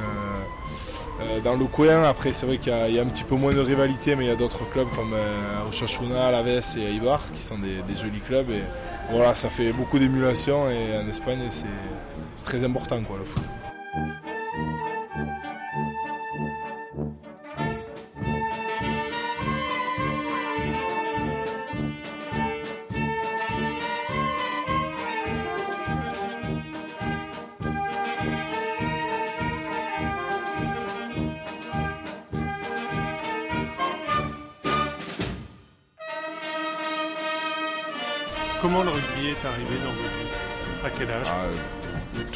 euh, 1.22 1.40
dans 1.42 1.56
le 1.56 1.66
coin. 1.66 2.04
Après, 2.04 2.34
c'est 2.34 2.46
vrai 2.48 2.58
qu'il 2.58 2.72
y, 2.72 2.76
a- 2.76 2.88
il 2.90 2.96
y 2.96 3.00
a 3.00 3.04
un 3.04 3.08
petit 3.08 3.24
peu 3.26 3.36
moins 3.36 3.54
de 3.54 3.60
rivalité, 3.60 4.16
mais 4.16 4.26
il 4.26 4.28
y 4.30 4.32
a 4.32 4.36
d'autres 4.36 4.68
clubs 4.72 4.88
comme 4.96 5.14
euh, 5.14 5.70
Osasuna, 5.70 6.28
Alaves 6.28 6.78
et 6.78 6.96
Eibar, 6.96 7.22
qui 7.36 7.42
sont 7.42 7.60
des, 7.60 7.82
des 7.88 7.96
jolis 7.96 8.22
clubs. 8.26 8.50
Et 8.50 8.64
voilà, 9.12 9.36
ça 9.36 9.50
fait 9.50 9.72
beaucoup 9.72 10.00
d'émulation 10.00 10.70
et 10.70 10.98
en 10.98 11.08
Espagne, 11.08 11.40
c'est 11.50 11.66
très 12.46 12.64
important, 12.64 13.02
quoi, 13.04 13.18
le 13.18 13.26
foot. 13.26 13.44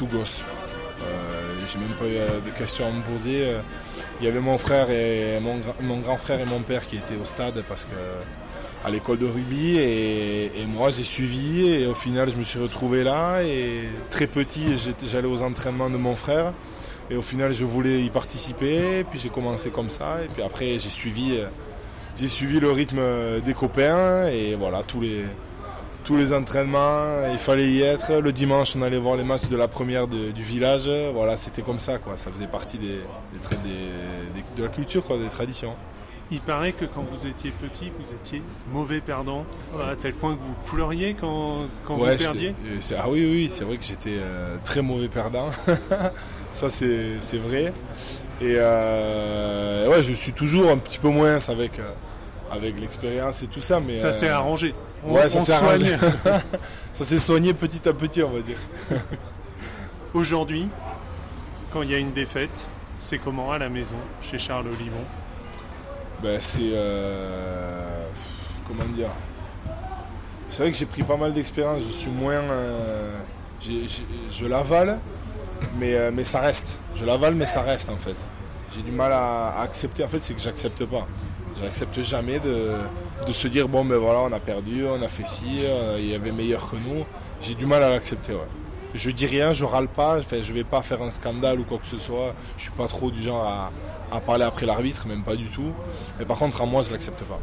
Gosse. 0.06 0.42
Euh, 1.02 1.54
J'ai 1.72 1.80
même 1.80 1.90
pas 1.98 2.06
eu 2.06 2.18
de 2.46 2.58
questions 2.58 2.88
à 2.88 2.92
me 2.92 3.02
poser. 3.02 3.46
Euh, 3.48 3.60
Il 4.22 4.26
y 4.26 4.30
avait 4.30 4.40
mon 4.40 4.58
frère 4.58 4.90
et 4.92 5.40
mon, 5.42 5.58
gra- 5.58 5.76
mon 5.82 6.00
grand 6.00 6.18
frère 6.18 6.40
et 6.40 6.46
mon 6.46 6.62
père 6.62 6.88
qui 6.88 6.96
étaient 6.98 7.18
au 7.22 7.26
stade 7.26 7.62
parce 7.68 7.86
que 7.86 7.92
à 8.86 8.90
l'école 8.92 9.18
de 9.18 9.26
rugby 9.26 9.78
et, 9.78 10.46
et 10.62 10.66
moi 10.68 10.92
j'ai 10.92 11.04
suivi 11.04 11.66
et 11.68 11.88
au 11.88 11.96
final 11.96 12.30
je 12.30 12.36
me 12.38 12.44
suis 12.44 12.60
retrouvé 12.60 13.04
là 13.04 13.42
et 13.42 13.90
très 14.12 14.28
petit 14.28 14.64
j'allais 15.12 15.28
aux 15.28 15.42
entraînements 15.42 15.90
de 15.90 15.98
mon 15.98 16.16
frère 16.16 16.54
et 17.10 17.16
au 17.16 17.24
final 17.24 17.52
je 17.52 17.66
voulais 17.66 18.04
y 18.04 18.10
participer 18.12 19.04
puis 19.10 19.20
j'ai 19.20 19.30
commencé 19.30 19.72
comme 19.72 19.90
ça 19.90 20.20
et 20.24 20.28
puis 20.28 20.44
après 20.44 20.78
j'ai 20.78 20.90
suivi 21.02 21.38
euh, 21.40 21.48
j'ai 22.16 22.28
suivi 22.28 22.60
le 22.60 22.72
rythme 22.72 23.02
des 23.44 23.56
copains 23.56 24.28
et 24.28 24.54
voilà 24.56 24.84
tous 24.84 25.02
les 25.02 25.26
tous 26.06 26.16
les 26.16 26.32
entraînements, 26.34 27.28
il 27.32 27.38
fallait 27.38 27.70
y 27.70 27.82
être. 27.82 28.14
Le 28.22 28.32
dimanche, 28.32 28.76
on 28.78 28.82
allait 28.84 28.98
voir 29.00 29.16
les 29.18 29.24
matchs 29.24 29.50
de 29.50 29.58
la 29.58 29.68
première 29.68 30.08
de- 30.08 30.32
du 30.32 30.44
village. 30.44 30.88
Voilà, 31.14 31.36
c'était 31.36 31.62
comme 31.64 31.80
ça, 31.80 31.98
quoi. 31.98 32.16
Ça 32.16 32.32
faisait 32.32 32.48
partie 32.48 32.78
des, 32.78 33.00
de 34.58 34.64
la 34.64 34.70
culture, 34.70 35.04
quoi, 35.04 35.18
des 35.18 35.26
traditions. 35.26 35.74
Il 36.32 36.40
paraît 36.40 36.72
que 36.72 36.86
quand 36.86 37.04
vous 37.04 37.28
étiez 37.28 37.52
petit, 37.52 37.92
vous 37.92 38.14
étiez 38.14 38.42
mauvais 38.72 39.00
perdant, 39.00 39.46
à 39.80 39.96
tel 39.96 40.14
point 40.14 40.34
que 40.36 40.40
vous 40.42 40.56
pleuriez 40.76 41.16
quand, 41.20 41.68
quand 41.86 41.98
Ouais, 41.98 42.14
vous 42.16 42.24
perdiez. 42.24 42.50
euh, 42.68 42.98
ah 42.98 43.10
oui, 43.10 43.28
oui, 43.32 43.48
c'est 43.52 43.64
vrai 43.64 43.78
que 43.78 43.84
j'étais 43.84 44.18
euh, 44.18 44.56
très 44.64 44.82
mauvais 44.82 45.08
perdant. 45.08 45.52
ça, 46.54 46.70
c'est 46.70 47.38
vrai. 47.38 47.74
Et 48.42 48.56
euh, 48.58 49.88
ouais, 49.90 50.02
je 50.02 50.14
suis 50.14 50.34
toujours 50.34 50.72
un 50.72 50.78
petit 50.78 50.98
peu 50.98 51.10
moins 51.10 51.38
avec, 51.48 51.74
avec 52.56 52.80
l'expérience 52.80 53.44
et 53.44 53.48
tout 53.48 53.62
ça. 53.62 53.80
Mais, 53.80 54.00
Ça 54.00 54.14
s'est 54.14 54.30
euh, 54.30 54.36
arrangé. 54.36 54.74
On, 55.06 55.14
Ouais, 55.14 55.30
ça 55.30 55.40
s'est 55.40 55.54
arrangé. 55.54 55.98
soigne. 55.98 56.42
Ça 56.94 57.04
s'est 57.04 57.18
soigné 57.20 57.54
petit 57.54 57.88
à 57.90 57.94
petit, 57.94 58.24
on 58.24 58.30
va 58.32 58.40
dire. 58.42 58.58
Aujourd'hui, 60.14 60.70
quand 61.72 61.82
il 61.82 61.92
y 61.92 61.96
a 61.96 61.98
une 61.98 62.14
défaite, 62.14 62.68
c'est 63.00 63.18
comment 63.18 63.52
à 63.52 63.60
la 63.60 63.68
maison, 63.70 63.96
chez 64.22 64.38
Charles 64.38 64.68
Olivon? 64.68 65.04
Ben, 66.24 66.38
c'est. 66.40 66.62
euh, 66.72 68.06
comment 68.68 68.86
dire? 68.86 69.10
C'est 70.50 70.64
vrai 70.64 70.72
que 70.72 70.78
j'ai 70.78 70.86
pris 70.86 71.04
pas 71.04 71.18
mal 71.18 71.34
d'expérience. 71.34 71.82
Je 71.86 71.92
suis 71.92 72.10
moins. 72.12 72.36
euh, 72.36 73.12
je 73.62 74.46
l'avale, 74.46 75.00
mais, 75.80 76.12
mais 76.12 76.24
ça 76.24 76.40
reste. 76.40 76.80
Je 76.96 77.04
l'avale, 77.04 77.36
mais 77.36 77.46
ça 77.46 77.62
reste 77.62 77.90
en 77.90 77.98
fait. 77.98 78.16
J'ai 78.74 78.82
du 78.84 78.92
mal 78.92 79.12
à, 79.12 79.50
à 79.58 79.62
accepter. 79.64 80.04
En 80.04 80.08
fait, 80.08 80.24
c'est 80.24 80.34
que 80.34 80.42
j'accepte 80.42 80.86
pas. 80.86 81.06
J'accepte 81.62 82.02
jamais 82.02 82.40
de, 82.40 82.72
de 83.28 83.32
se 83.32 83.48
dire 83.48 83.68
bon, 83.70 83.86
ben 83.86 83.98
voilà, 83.98 84.20
on 84.20 84.32
a 84.34 84.40
perdu, 84.40 84.86
on 84.86 85.02
a 85.02 85.08
fait 85.08 85.26
ci, 85.26 85.62
euh, 85.64 85.96
il 86.00 86.10
y 86.10 86.14
avait 86.16 86.32
meilleur 86.32 86.70
que 86.70 86.76
nous. 86.76 87.06
J'ai 87.42 87.54
du 87.56 87.66
mal 87.66 87.82
à 87.84 87.90
l'accepter, 87.90 88.34
ouais. 88.34 88.40
Je 88.94 89.10
dis 89.10 89.26
rien, 89.26 89.54
je 89.54 89.66
râle 89.66 89.88
pas, 89.90 90.20
enfin, 90.20 90.38
je 90.42 90.54
vais 90.54 90.64
pas 90.64 90.82
faire 90.82 91.02
un 91.02 91.10
scandale 91.10 91.60
ou 91.60 91.64
quoi 91.64 91.78
que 91.80 91.88
ce 91.88 91.98
soit. 91.98 92.34
Je 92.58 92.64
suis 92.64 92.72
pas 92.72 92.88
trop 92.88 93.12
du 93.12 93.22
genre 93.22 93.44
à, 93.46 93.72
à 94.12 94.20
parler 94.22 94.44
après 94.46 94.66
l'arbitre, 94.66 95.06
même 95.08 95.24
pas 95.24 95.36
du 95.36 95.46
tout. 95.48 95.72
Mais 96.20 96.26
par 96.26 96.38
contre, 96.38 96.62
à 96.62 96.66
moi, 96.66 96.82
je 96.82 96.92
l'accepte 96.92 97.24
pas. 97.24 97.40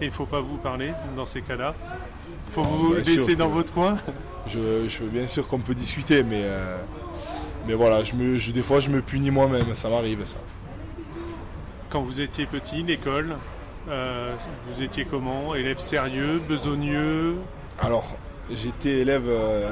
Et 0.00 0.06
il 0.06 0.10
faut 0.10 0.26
pas 0.26 0.40
vous 0.40 0.58
parler 0.58 0.92
dans 1.16 1.24
ces 1.26 1.42
cas-là? 1.42 1.74
Faut 2.50 2.62
Ah, 2.64 2.68
vous 2.68 2.88
sûr, 3.04 3.16
laisser 3.16 3.36
dans 3.36 3.46
peux. 3.48 3.54
votre 3.54 3.72
coin? 3.72 3.96
Je, 4.48 4.88
je 4.88 5.02
bien 5.04 5.26
sûr 5.26 5.46
qu'on 5.48 5.58
peut 5.60 5.74
discuter, 5.74 6.22
mais, 6.22 6.42
euh, 6.42 6.76
mais 7.66 7.74
voilà, 7.74 8.02
je 8.04 8.14
me, 8.14 8.36
je- 8.38 8.50
des 8.52 8.62
fois, 8.62 8.80
je 8.80 8.90
me 8.90 9.02
punis 9.02 9.30
moi-même, 9.30 9.72
ça 9.74 9.88
m'arrive 9.88 10.24
ça. 10.24 10.36
Quand 11.96 12.02
vous 12.02 12.20
étiez 12.20 12.44
petit, 12.44 12.82
l'école, 12.82 13.36
vous 13.88 14.82
étiez 14.82 15.06
comment? 15.06 15.54
Élève 15.54 15.80
sérieux, 15.80 16.42
besogneux? 16.46 17.36
Alors, 17.80 18.04
j'étais 18.50 18.98
élève 18.98 19.26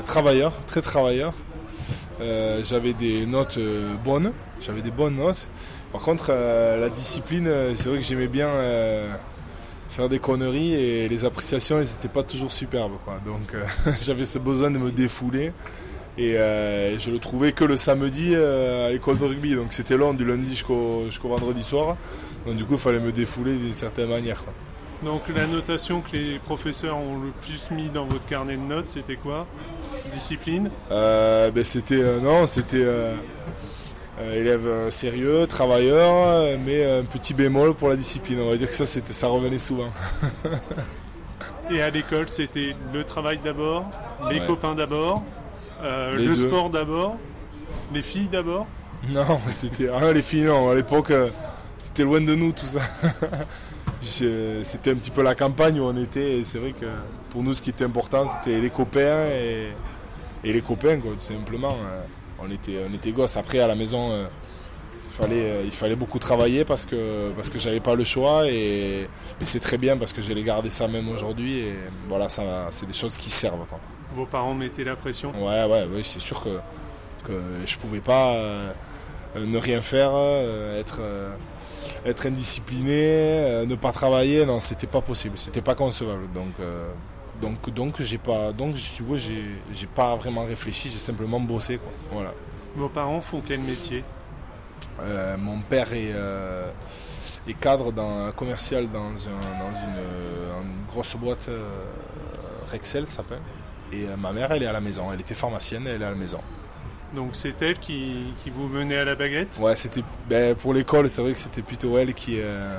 travailleur, 0.07 0.53
très 0.67 0.81
travailleur. 0.81 1.35
j'avais 2.19 2.95
des 2.95 3.27
notes 3.27 3.59
bonnes, 4.03 4.33
j'avais 4.59 4.81
des 4.81 4.91
bonnes 4.91 5.17
notes. 5.17 5.47
Par 5.93 6.01
contre, 6.01 6.33
la 6.33 6.89
discipline, 6.89 7.47
c'est 7.75 7.91
vrai 7.91 7.99
que 7.99 8.05
j'aimais 8.05 8.29
bien 8.29 8.49
faire 9.91 10.09
des 10.09 10.19
conneries 10.19 10.73
et 10.73 11.09
les 11.11 11.27
appréciations, 11.27 11.79
elles 11.79 11.89
n'étaient 11.89 12.09
pas 12.09 12.23
toujours 12.23 12.53
superbes. 12.53 12.95
Donc 13.27 13.53
j'avais 14.01 14.25
ce 14.25 14.39
besoin 14.39 14.71
de 14.71 14.79
me 14.79 14.91
défouler. 14.91 15.53
Et 16.17 16.37
euh, 16.37 16.99
je 16.99 17.11
le 17.11 17.19
trouvais 17.19 17.53
que 17.53 17.65
le 17.65 17.77
samedi 17.77 18.31
euh, 18.35 18.89
à 18.89 18.91
l'école 18.91 19.19
de 19.19 19.25
rugby. 19.25 19.55
Donc 19.57 19.73
c'était 19.73 19.97
long 19.97 20.15
du 20.15 20.25
lundi 20.25 20.55
jusqu'au 20.55 21.09
vendredi 21.25 21.63
soir. 21.63 21.97
Donc 22.47 22.57
du 22.57 22.65
coup, 22.65 22.75
il 22.75 22.79
fallait 22.79 23.01
me 23.01 23.13
défouler 23.13 23.57
d'une 23.57 23.73
certaine 23.73 24.09
manière. 24.09 24.43
Donc 25.03 25.23
la 25.35 25.47
notation 25.47 26.01
que 26.01 26.17
les 26.17 26.39
professeurs 26.39 26.97
ont 26.97 27.19
le 27.19 27.31
plus 27.43 27.71
mis 27.75 27.91
dans 27.91 28.07
votre 28.07 28.25
carnet 28.27 28.57
de 28.57 28.63
notes, 28.63 28.89
c'était 28.89 29.17
quoi? 29.17 29.47
Discipline? 30.13 30.71
Euh, 30.91 31.51
ben, 31.51 31.65
C'était 31.65 32.03
non, 32.21 32.47
c'était 32.47 32.87
élève 34.33 34.91
sérieux, 34.91 35.47
travailleur, 35.49 36.59
mais 36.65 36.85
un 36.85 37.03
petit 37.03 37.35
bémol 37.35 37.75
pour 37.75 37.89
la 37.89 37.97
discipline. 37.97 38.39
On 38.41 38.51
va 38.51 38.57
dire 38.57 38.69
que 38.69 38.75
ça, 38.75 38.87
ça 38.87 39.27
revenait 39.27 39.59
souvent. 39.59 39.91
Et 41.71 41.83
à 41.83 41.91
l'école, 41.91 42.29
c'était 42.29 42.77
le 42.93 43.05
travail 43.05 43.41
d'abord, 43.43 43.87
les 44.31 44.39
copains 44.41 44.75
d'abord, 44.75 45.23
euh, 45.85 46.17
le 46.17 46.35
sport 46.35 46.71
d'abord 46.71 47.17
Les 47.93 48.03
filles 48.03 48.29
d'abord 48.29 48.67
Non, 49.09 49.39
c'était 49.51 49.89
ah, 49.89 50.13
les 50.13 50.23
filles 50.23 50.45
non. 50.45 50.71
À 50.71 50.75
l'époque, 50.75 51.11
euh, 51.11 51.29
c'était 51.79 52.05
loin 52.05 52.23
de 52.23 52.35
nous 52.35 52.53
tout 52.53 52.67
ça. 52.67 52.81
c'était 54.01 54.91
un 54.91 54.95
petit 54.95 55.11
peu 55.11 55.23
la 55.23 55.35
campagne 55.35 55.79
où 55.79 55.85
on 55.85 55.97
était. 55.97 56.39
Et 56.39 56.45
c'est 56.45 56.59
vrai 56.59 56.73
que 56.73 56.87
pour 57.31 57.43
nous, 57.43 57.53
ce 57.53 57.61
qui 57.61 57.71
était 57.71 57.85
important, 57.85 58.27
c'était 58.27 58.61
les 58.61 58.71
copains 58.71 59.27
et, 59.27 59.75
les 60.43 60.63
copains, 60.63 60.99
quoi, 61.01 61.13
tout 61.13 61.21
simplement. 61.21 61.73
Euh, 61.73 62.01
on 62.39 62.51
était, 62.51 62.81
on 62.89 62.93
était 62.95 63.13
gosses. 63.13 63.37
Après, 63.37 63.61
à 63.61 63.67
la 63.67 63.75
maison, 63.75 64.11
il 65.11 65.15
fallait, 65.15 65.65
il 65.65 65.73
fallait 65.73 65.97
beaucoup 65.97 66.19
travailler 66.19 66.65
parce 66.65 66.87
que, 66.87 67.31
parce 67.37 67.51
que 67.51 67.59
j'avais 67.59 67.81
pas 67.81 67.95
le 67.95 68.05
choix. 68.05 68.47
Et, 68.49 69.07
c'est 69.43 69.61
très 69.61 69.77
bien 69.77 69.99
parce 69.99 70.15
que 70.15 70.23
j'ai 70.23 70.43
gardé 70.43 70.71
ça 70.71 70.89
même 70.89 71.11
aujourd'hui. 71.11 71.59
Et 71.59 71.75
voilà, 72.09 72.31
ça, 72.31 72.69
c'est 72.71 72.87
des 72.87 72.95
choses 72.95 73.17
qui 73.17 73.29
servent. 73.29 73.67
Vos 74.15 74.27
parents 74.27 74.55
mettaient 74.55 74.85
la 74.85 74.95
pression 74.95 75.33
Ouais, 75.45 75.65
ouais, 75.65 76.03
c'est 76.05 76.21
sûr 76.21 76.41
que, 76.41 76.61
que 77.25 77.33
je 77.67 77.77
pouvais 77.79 78.01
pas 78.01 78.35
euh, 78.35 78.73
ne 79.37 79.59
rien 79.59 79.83
faire, 79.83 80.13
euh, 80.15 80.79
être, 80.79 80.99
euh, 81.01 81.35
être 82.07 82.27
indiscipliné, 82.27 83.67
ne 83.67 83.75
pas 83.75 83.91
travailler. 83.91 84.47
Non, 84.47 84.61
c'était 84.61 84.87
pas 84.87 85.01
possible, 85.01 85.37
c'était 85.37 85.63
pas 85.63 85.75
concevable. 85.75 86.29
Donc, 86.33 86.53
donc, 87.41 87.71
donc 87.75 88.01
j'ai 88.03 88.19
pas, 88.19 88.53
donc 88.53 88.77
je 88.77 89.17
j'ai, 89.17 89.45
j'ai 89.73 89.87
pas 89.89 90.15
vraiment 90.15 90.45
réfléchi, 90.45 90.91
j'ai 90.91 90.99
simplement 90.99 91.41
bossé. 91.41 91.81
Voilà. 92.13 92.33
Vos 92.77 92.89
parents 92.89 93.21
font 93.21 93.43
quel 93.45 93.61
métier? 93.61 94.05
Mon 95.39 95.59
père 95.59 95.93
est 95.93 97.55
cadre 97.61 97.91
dans, 97.91 98.31
commercial 98.31 98.89
dans, 98.93 99.11
dans 99.11 99.17
une, 99.17 100.63
une, 100.63 100.87
grosse 100.89 101.17
boîte, 101.17 101.51
Rexel 102.71 103.09
s'appelle. 103.09 103.41
Et 103.95 104.07
euh, 104.09 104.17
ma 104.17 104.33
mère, 104.33 104.51
elle 104.53 104.63
est 104.63 104.67
à 104.67 104.73
la 104.73 104.81
maison. 104.81 105.13
Elle 105.13 105.21
était 105.21 105.35
pharmacienne, 105.35 105.87
elle 105.87 106.03
est 106.03 106.05
à 106.05 106.11
la 106.11 106.17
maison. 106.17 106.41
Donc 107.15 107.31
c'est 107.35 107.63
elle 107.63 107.79
qui, 107.79 108.33
vous 108.47 108.69
menait 108.69 108.97
à 108.97 109.05
la 109.05 109.15
baguette? 109.15 109.57
Ouais, 109.61 109.77
c'était 109.77 110.03
ben, 110.29 110.57
pour 110.57 110.75
l'école, 110.75 111.09
c'est 111.09 111.23
vrai 111.23 111.33
que 111.33 111.39
c'était 111.39 111.63
plutôt 111.63 111.97
elle 111.97 112.13
qui, 112.13 112.41
euh, 112.41 112.77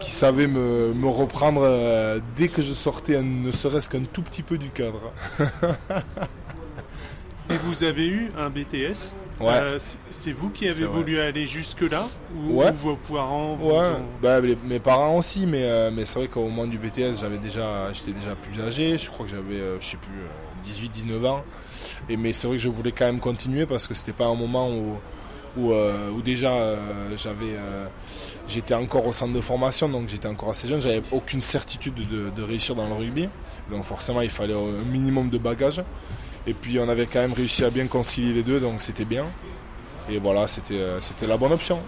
qui 0.00 0.10
savait 0.10 0.46
me, 0.46 0.92
reprendre 1.06 1.62
euh, 1.64 2.20
dès 2.36 2.48
que 2.48 2.60
je 2.60 2.72
sortais 2.72 3.22
ne 3.22 3.50
serait-ce 3.50 3.88
qu'un 3.88 4.04
tout 4.04 4.22
petit 4.22 4.42
peu 4.42 4.58
du 4.58 4.68
cadre. 4.68 5.12
Et 7.50 7.56
vous 7.64 7.82
avez 7.84 8.06
eu 8.06 8.30
un 8.38 8.50
BTS 8.50 9.14
euh, 9.42 9.78
c'est 10.10 10.32
vous 10.32 10.50
qui 10.50 10.68
avez 10.68 10.84
voulu 10.84 11.18
aller 11.18 11.46
jusque-là 11.46 12.08
ou, 12.36 12.62
vos 12.82 12.96
parents 12.96 13.56
Ouais, 13.56 13.92
bah, 14.22 14.40
mes 14.40 14.80
parents 14.80 15.16
aussi, 15.16 15.46
mais, 15.46 15.62
euh, 15.62 15.90
mais 15.92 16.04
c'est 16.04 16.18
vrai 16.18 16.28
qu'au 16.28 16.44
moment 16.44 16.66
du 16.66 16.78
BTS, 16.78 17.20
j'avais 17.20 17.38
déjà, 17.38 17.92
j'étais 17.92 18.12
déjà 18.12 18.34
plus 18.34 18.60
âgé. 18.62 18.98
Je 18.98 19.10
crois 19.10 19.24
que 19.24 19.32
j'avais, 19.32 19.60
euh, 19.60 19.80
je 19.80 19.86
sais 19.86 19.96
plus, 19.96 20.88
18-19 20.88 21.26
ans. 21.26 21.44
Et, 22.08 22.16
mais 22.16 22.32
c'est 22.32 22.46
vrai 22.46 22.56
que 22.56 22.62
je 22.62 22.68
voulais 22.68 22.92
quand 22.92 23.06
même 23.06 23.20
continuer 23.20 23.66
parce 23.66 23.86
que 23.86 23.94
c'était 23.94 24.12
pas 24.12 24.26
un 24.26 24.34
moment 24.34 24.70
où, 24.70 24.96
où, 25.56 25.72
où 25.72 26.22
déjà 26.22 26.76
j'avais, 27.16 27.56
j'étais 28.46 28.74
encore 28.74 29.06
au 29.06 29.12
centre 29.12 29.32
de 29.32 29.40
formation, 29.40 29.88
donc 29.88 30.08
j'étais 30.08 30.28
encore 30.28 30.50
assez 30.50 30.68
jeune. 30.68 30.82
J'avais 30.82 31.02
aucune 31.12 31.40
certitude 31.40 31.94
de, 31.94 32.30
de 32.30 32.42
réussir 32.42 32.74
dans 32.74 32.86
le 32.86 32.94
rugby. 32.94 33.28
Donc 33.70 33.84
forcément, 33.84 34.20
il 34.20 34.30
fallait 34.30 34.54
un 34.54 34.84
minimum 34.90 35.30
de 35.30 35.38
bagages. 35.38 35.82
Et 36.50 36.52
puis 36.52 36.80
on 36.80 36.88
avait 36.88 37.06
quand 37.06 37.20
même 37.20 37.32
réussi 37.32 37.64
à 37.64 37.70
bien 37.70 37.86
concilier 37.86 38.32
les 38.32 38.42
deux, 38.42 38.58
donc 38.58 38.80
c'était 38.80 39.04
bien. 39.04 39.24
Et 40.08 40.18
voilà, 40.18 40.48
c'était, 40.48 40.80
euh, 40.80 41.00
c'était 41.00 41.28
la 41.28 41.36
bonne 41.36 41.52
option. 41.52 41.78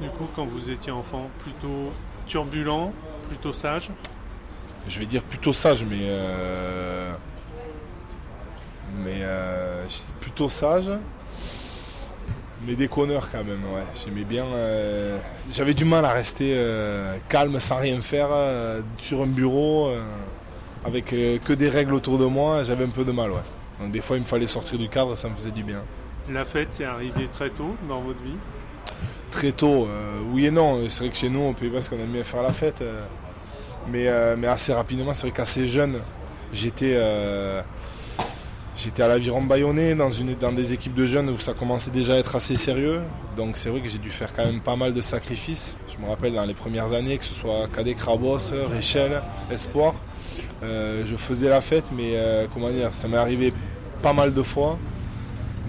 Du 0.00 0.08
coup, 0.10 0.28
quand 0.36 0.46
vous 0.46 0.70
étiez 0.70 0.92
enfant, 0.92 1.28
plutôt 1.40 1.92
turbulent, 2.24 2.92
plutôt 3.28 3.52
sage 3.52 3.90
Je 4.86 5.00
vais 5.00 5.06
dire 5.06 5.24
plutôt 5.24 5.52
sage, 5.52 5.84
mais. 5.84 6.02
Euh, 6.02 7.12
mais 8.98 9.22
euh, 9.22 9.84
plutôt 10.20 10.48
sage. 10.48 10.92
Mais 12.64 12.76
déconneur 12.76 13.28
quand 13.28 13.42
même, 13.42 13.64
ouais. 13.74 13.82
J'aimais 13.96 14.22
bien. 14.22 14.46
j'avais 15.50 15.74
du 15.74 15.84
mal 15.84 16.04
à 16.04 16.12
rester 16.12 16.56
calme 17.28 17.58
sans 17.58 17.78
rien 17.78 18.00
faire 18.00 18.28
sur 18.98 19.22
un 19.22 19.26
bureau 19.26 19.92
avec 20.84 21.12
euh, 21.12 21.38
que 21.38 21.52
des 21.52 21.68
règles 21.68 21.94
autour 21.94 22.18
de 22.18 22.24
moi, 22.24 22.62
j'avais 22.64 22.84
un 22.84 22.88
peu 22.88 23.04
de 23.04 23.12
mal. 23.12 23.30
Ouais. 23.30 23.38
Donc 23.80 23.90
des 23.90 24.00
fois, 24.00 24.16
il 24.16 24.20
me 24.20 24.26
fallait 24.26 24.46
sortir 24.46 24.78
du 24.78 24.88
cadre, 24.88 25.16
ça 25.16 25.28
me 25.28 25.34
faisait 25.34 25.50
du 25.50 25.62
bien. 25.62 25.82
La 26.30 26.44
fête, 26.44 26.68
c'est 26.72 26.84
arrivé 26.84 27.28
très 27.32 27.50
tôt 27.50 27.76
dans 27.88 28.00
votre 28.00 28.22
vie? 28.22 28.36
Très 29.30 29.52
tôt, 29.52 29.86
euh, 29.86 30.20
oui 30.32 30.46
et 30.46 30.50
non. 30.50 30.88
C'est 30.88 31.00
vrai 31.00 31.10
que 31.10 31.16
chez 31.16 31.28
nous, 31.28 31.40
on 31.40 31.52
peut 31.52 31.66
pas 31.68 31.74
parce 31.74 31.88
qu'on 31.88 31.98
aime 31.98 32.12
bien 32.12 32.24
faire 32.24 32.42
la 32.42 32.52
fête. 32.52 32.82
Euh, 32.82 33.00
mais, 33.90 34.06
mais 34.36 34.46
assez 34.46 34.72
rapidement, 34.72 35.12
c'est 35.12 35.22
vrai 35.26 35.32
qu'assez 35.32 35.66
jeune, 35.66 36.00
j'étais 36.52 36.96
j'étais 38.76 39.02
à 39.02 39.08
l'aviron 39.08 39.42
bayonnais 39.42 39.94
dans, 39.94 40.10
une, 40.10 40.34
dans 40.34 40.52
des 40.52 40.72
équipes 40.72 40.94
de 40.94 41.04
jeunes 41.04 41.28
où 41.30 41.38
ça 41.38 41.52
commençait 41.52 41.90
déjà 41.90 42.14
à 42.14 42.16
être 42.16 42.36
assez 42.36 42.56
sérieux. 42.56 43.00
Donc 43.36 43.56
c'est 43.56 43.70
vrai 43.70 43.80
que 43.80 43.88
j'ai 43.88 43.98
dû 43.98 44.10
faire 44.10 44.32
quand 44.34 44.44
même 44.44 44.60
pas 44.60 44.76
mal 44.76 44.92
de 44.92 45.00
sacrifices. 45.00 45.76
Je 45.92 46.00
me 46.00 46.08
rappelle 46.08 46.34
dans 46.34 46.44
les 46.44 46.54
premières 46.54 46.92
années, 46.92 47.18
que 47.18 47.24
ce 47.24 47.34
soit 47.34 47.66
Cadet 47.74 47.94
Crabos, 47.94 48.52
Réchel, 48.70 49.20
Espoir. 49.50 49.94
Euh, 50.62 51.02
je 51.04 51.16
faisais 51.16 51.48
la 51.48 51.60
fête, 51.60 51.90
mais 51.92 52.12
euh, 52.14 52.46
comment 52.52 52.70
dire, 52.70 52.94
ça 52.94 53.08
m'est 53.08 53.16
arrivé 53.16 53.52
pas 54.00 54.12
mal 54.12 54.32
de 54.32 54.42
fois 54.42 54.78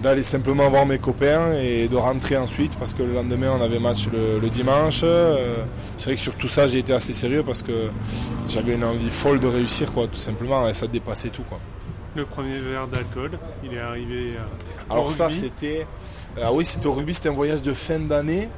d'aller 0.02 0.22
simplement 0.22 0.68
voir 0.68 0.84
mes 0.84 0.98
copains 0.98 1.52
et 1.52 1.88
de 1.88 1.96
rentrer 1.96 2.36
ensuite 2.36 2.76
parce 2.78 2.92
que 2.92 3.02
le 3.02 3.14
lendemain 3.14 3.52
on 3.58 3.62
avait 3.62 3.78
match 3.78 4.06
le, 4.12 4.48
dimanche. 4.50 5.00
Euh, 5.02 5.54
c'est 5.96 6.06
vrai 6.06 6.16
que 6.16 6.20
sur 6.20 6.34
tout 6.34 6.48
ça 6.48 6.66
j'ai 6.66 6.80
été 6.80 6.92
assez 6.92 7.14
sérieux 7.14 7.42
parce 7.42 7.62
que 7.62 7.72
j'avais 8.48 8.74
une 8.74 8.84
envie 8.84 9.08
folle 9.08 9.40
de 9.40 9.46
réussir 9.46 9.92
quoi, 9.94 10.06
tout 10.06 10.16
simplement 10.16 10.68
et 10.68 10.74
ça 10.74 10.88
dépassait 10.88 11.30
tout 11.30 11.44
quoi. 11.44 11.58
Le 12.16 12.26
premier 12.26 12.58
verre 12.58 12.86
d'alcool, 12.86 13.38
il 13.64 13.72
est 13.72 13.80
arrivé. 13.80 14.34
Alors 14.90 15.10
ça 15.10 15.30
c'était, 15.30 15.86
ah 16.42 16.52
oui 16.52 16.66
c'était 16.66 16.86
au 16.86 16.92
rugby, 16.92 17.14
c'était 17.14 17.30
un 17.30 17.32
voyage 17.32 17.62
de 17.62 17.72
fin 17.72 18.00
d'année. 18.00 18.50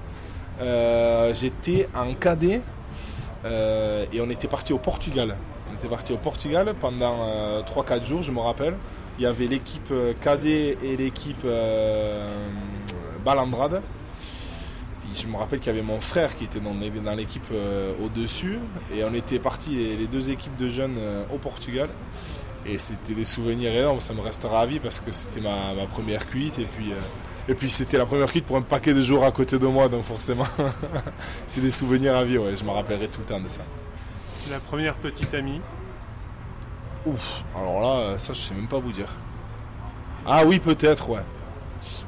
J'étais 0.58 1.86
en 1.94 2.14
cadet 2.14 2.60
et 3.44 4.20
on 4.20 4.30
était 4.30 4.48
parti 4.48 4.72
au 4.72 4.78
Portugal. 4.78 5.36
On 5.76 5.78
était 5.78 5.88
parti 5.88 6.14
au 6.14 6.16
Portugal 6.16 6.72
pendant 6.80 7.18
3-4 7.60 8.00
euh, 8.00 8.04
jours, 8.04 8.22
je 8.22 8.32
me 8.32 8.40
rappelle. 8.40 8.76
Il 9.18 9.24
y 9.24 9.26
avait 9.26 9.46
l'équipe 9.46 9.90
euh, 9.90 10.14
cadet 10.22 10.78
et 10.82 10.96
l'équipe 10.96 11.42
euh, 11.44 12.48
Balandrade. 13.22 13.82
Je 15.14 15.26
me 15.26 15.36
rappelle 15.36 15.60
qu'il 15.60 15.74
y 15.74 15.76
avait 15.76 15.86
mon 15.86 16.00
frère 16.00 16.34
qui 16.34 16.44
était 16.44 16.60
dans, 16.60 17.14
l'équipe 17.14 17.46
au-dessus. 18.02 18.58
Et 18.94 19.04
on 19.04 19.12
était 19.12 19.38
partis, 19.38 19.96
les, 19.96 20.06
deux 20.06 20.30
équipes 20.30 20.56
de 20.56 20.68
jeunes, 20.68 20.98
au 21.32 21.38
Portugal. 21.38 21.88
Et 22.66 22.78
c'était 22.78 23.14
des 23.14 23.24
souvenirs 23.24 23.74
énormes, 23.74 24.00
ça 24.00 24.12
me 24.12 24.20
restera 24.20 24.60
à 24.60 24.66
vie 24.66 24.80
parce 24.80 25.00
que 25.00 25.12
c'était 25.12 25.40
ma, 25.40 25.72
première 25.92 26.26
cuite. 26.26 26.58
Et 26.58 26.66
puis, 26.66 26.92
puis 27.54 27.70
c'était 27.70 27.96
la 27.98 28.04
première 28.04 28.30
cuite 28.30 28.44
pour 28.44 28.56
un 28.56 28.62
paquet 28.62 28.92
de 28.92 29.02
jours 29.02 29.24
à 29.24 29.30
côté 29.30 29.58
de 29.58 29.66
moi, 29.66 29.88
donc 29.88 30.04
forcément, 30.04 30.46
c'est 31.48 31.62
des 31.62 31.70
souvenirs 31.70 32.14
à 32.16 32.24
vie, 32.24 32.36
ouais, 32.36 32.56
je 32.56 32.64
me 32.64 32.70
rappellerai 32.70 33.08
tout 33.08 33.20
le 33.20 33.26
temps 33.26 33.40
de 33.40 33.48
ça. 33.48 33.62
La 34.50 34.60
première 34.60 34.94
petite 34.94 35.34
amie 35.34 35.60
Ouf, 37.04 37.44
alors 37.54 37.80
là, 37.80 38.18
ça 38.18 38.32
je 38.32 38.40
sais 38.40 38.54
même 38.54 38.68
pas 38.68 38.78
vous 38.78 38.92
dire. 38.92 39.14
Ah 40.24 40.44
oui, 40.44 40.58
peut-être, 40.58 41.08
ouais. 41.08 41.22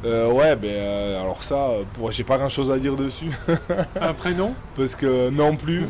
Euh, 0.04 0.30
ouais, 0.32 0.56
ben 0.56 0.70
euh, 0.70 1.20
alors 1.20 1.42
ça, 1.44 1.70
pour, 1.94 2.10
j'ai 2.10 2.24
pas 2.24 2.36
grand 2.38 2.48
chose 2.48 2.70
à 2.70 2.78
dire 2.78 2.96
dessus. 2.96 3.30
Un 4.00 4.14
prénom? 4.14 4.54
Parce 4.74 4.96
que 4.96 5.30
non 5.30 5.56
plus. 5.56 5.84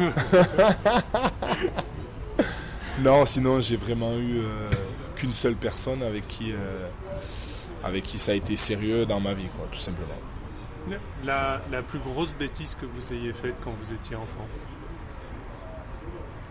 non, 3.00 3.24
sinon 3.24 3.60
j'ai 3.60 3.76
vraiment 3.76 4.12
eu 4.12 4.38
euh, 4.38 4.70
qu'une 5.16 5.34
seule 5.34 5.56
personne 5.56 6.02
avec 6.02 6.26
qui, 6.28 6.52
avec 7.82 8.04
qui 8.04 8.18
ça 8.18 8.32
a 8.32 8.34
été 8.34 8.56
sérieux 8.56 9.06
dans 9.06 9.20
ma 9.20 9.32
vie, 9.32 9.48
quoi, 9.56 9.66
tout 9.70 9.78
simplement. 9.78 10.08
La, 11.24 11.60
la 11.70 11.82
plus 11.82 11.98
grosse 11.98 12.34
bêtise 12.34 12.74
que 12.80 12.86
vous 12.86 13.12
ayez 13.12 13.32
faite 13.32 13.54
quand 13.62 13.70
vous 13.70 13.92
étiez 13.94 14.16
enfant? 14.16 14.46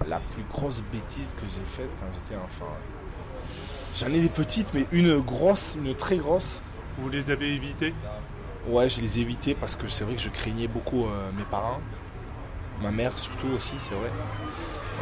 La 0.06 0.20
plus 0.20 0.44
grosse 0.44 0.84
bêtise 0.92 1.34
que 1.34 1.46
j'ai 1.48 1.66
faite 1.66 1.89
quand 2.00 2.06
j'étais 2.13 2.39
enfant. 2.42 2.72
J'en 4.00 4.08
ai 4.08 4.22
des 4.22 4.30
petites, 4.30 4.74
mais 4.74 4.86
une 4.92 5.20
grosse, 5.20 5.75
une 5.84 5.96
très 5.96 6.18
grosse. 6.18 6.62
Vous 7.00 7.10
les 7.10 7.32
avez 7.32 7.54
évitées? 7.54 7.94
Ouais, 8.68 8.88
je 8.89 9.01
les 9.01 9.18
ai 9.18 9.22
évitées 9.24 9.56
parce 9.56 9.75
que 9.75 9.88
c'est 9.88 10.04
vrai 10.04 10.16
que 10.16 10.22
je 10.22 10.30
craignais 10.30 10.68
beaucoup 10.68 11.06
euh, 11.06 11.32
mes 11.36 11.44
parents. 11.44 11.82
Ma 12.82 12.92
mère 12.92 13.18
surtout 13.18 13.48
aussi, 13.56 13.74
c'est 13.80 13.96
vrai. 13.96 14.12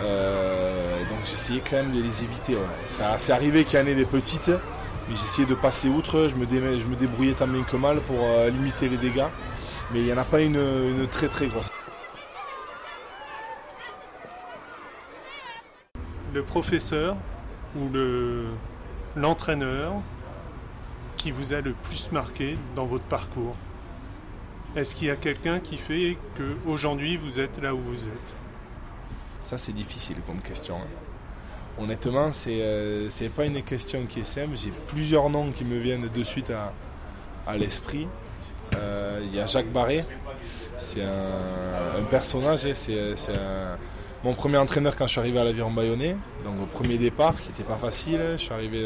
Euh, 0.01 0.99
donc 1.09 1.19
j'essayais 1.25 1.61
quand 1.61 1.75
même 1.75 1.91
de 1.91 2.01
les 2.01 2.23
éviter. 2.23 2.57
Ça 2.87 3.19
c'est 3.19 3.33
arrivé 3.33 3.65
qu'il 3.65 3.77
y 3.77 3.81
en 3.81 3.87
ait 3.87 3.95
des 3.95 4.05
petites, 4.05 4.49
mais 4.49 5.15
j'essayais 5.15 5.47
de 5.47 5.55
passer 5.55 5.89
outre. 5.89 6.29
Je 6.29 6.35
me, 6.35 6.47
je 6.47 6.85
me 6.85 6.95
débrouillais 6.95 7.33
tant 7.33 7.47
bien 7.47 7.63
que 7.63 7.75
mal 7.75 7.99
pour 8.01 8.17
euh, 8.21 8.49
limiter 8.49 8.87
les 8.87 8.97
dégâts. 8.97 9.27
Mais 9.91 9.99
il 9.99 10.05
n'y 10.05 10.13
en 10.13 10.17
a 10.17 10.25
pas 10.25 10.41
une, 10.41 10.55
une 10.55 11.07
très 11.07 11.27
très 11.27 11.47
grosse. 11.47 11.69
Le 16.35 16.43
professeur 16.43 17.15
ou 17.77 17.87
le 17.93 18.43
l'entraîneur 19.15 19.93
qui 21.15 21.31
vous 21.31 21.53
a 21.53 21.61
le 21.61 21.71
plus 21.71 22.11
marqué 22.11 22.57
dans 22.75 22.85
votre 22.85 23.05
parcours? 23.05 23.55
Est-ce 24.75 24.95
qu'il 24.95 25.07
y 25.07 25.11
a 25.11 25.15
quelqu'un 25.15 25.61
qui 25.61 25.77
fait 25.77 26.17
que 26.35 26.57
aujourd'hui 26.67 27.15
vous 27.15 27.39
êtes 27.39 27.61
là 27.61 27.73
où 27.73 27.79
vous 27.79 28.03
êtes? 28.09 28.33
Ça 29.39 29.57
c'est 29.57 29.71
difficile 29.71 30.17
comme 30.27 30.41
question. 30.41 30.75
Hein. 30.75 31.81
Honnêtement, 31.81 32.33
c'est 32.33 32.61
euh, 32.61 33.09
c'est 33.09 33.29
pas 33.29 33.45
une 33.45 33.63
question 33.63 34.05
qui 34.05 34.19
est 34.19 34.25
simple. 34.25 34.57
J'ai 34.57 34.73
plusieurs 34.87 35.29
noms 35.29 35.51
qui 35.51 35.63
me 35.63 35.79
viennent 35.79 36.09
de 36.09 36.23
suite 36.23 36.51
à, 37.47 37.55
l'esprit. 37.55 38.09
Euh, 38.75 39.21
il 39.23 39.33
y 39.33 39.39
a 39.39 39.45
Jacques 39.45 39.71
Barré, 39.71 40.03
c'est 40.77 41.01
un, 41.01 42.03
personnage, 42.09 42.65
hein. 42.65 42.73
c'est 42.75 43.15
mon 44.25 44.34
premier 44.34 44.58
entraîneur 44.58 44.96
quand 44.96 45.05
je 45.05 45.12
suis 45.12 45.20
arrivé 45.20 45.39
à 45.39 45.44
l'aviron 45.44 45.70
bayonnais, 45.70 46.17
donc 46.44 46.55
au 46.60 46.65
premier 46.65 46.98
départ 46.98 47.39
qui 47.39 47.50
n'était 47.50 47.63
pas 47.63 47.77
facile. 47.77 48.20
Je 48.38 48.41
suis 48.41 48.53
arrivé 48.53 48.84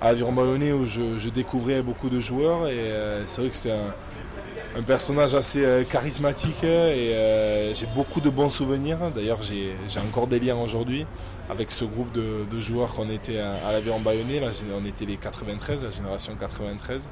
à 0.00 0.08
l'aviron 0.08 0.32
bayonnais 0.32 0.72
où 0.72 0.84
je, 0.84 1.28
découvrais 1.28 1.80
beaucoup 1.80 2.08
de 2.08 2.18
joueurs 2.18 2.66
et 2.66 2.72
euh, 2.72 3.22
c'est 3.28 3.40
vrai 3.40 3.50
que 3.50 3.56
c'était 3.56 3.70
un, 3.70 4.82
personnage 4.82 5.36
assez 5.36 5.64
euh, 5.64 5.84
charismatique 5.84 6.64
et 6.64 6.66
euh, 7.14 7.72
j'ai 7.72 7.86
beaucoup 7.94 8.20
de 8.20 8.30
bons 8.30 8.48
souvenirs. 8.48 8.98
D'ailleurs, 9.14 9.42
j'ai 9.42 9.76
encore 10.00 10.26
des 10.26 10.40
liens 10.40 10.56
aujourd'hui 10.56 11.06
avec 11.48 11.70
ce 11.70 11.84
groupe 11.84 12.10
de, 12.10 12.60
joueurs 12.60 12.92
qu'on 12.94 13.08
était 13.08 13.38
à, 13.38 13.70
l'aviron 13.70 14.00
bayonnais. 14.00 14.40
Là, 14.40 14.48
on 14.76 14.84
était 14.84 15.04
les 15.04 15.18
93, 15.18 15.84
la 15.84 15.90
génération 15.90 16.34
93. 16.34 17.08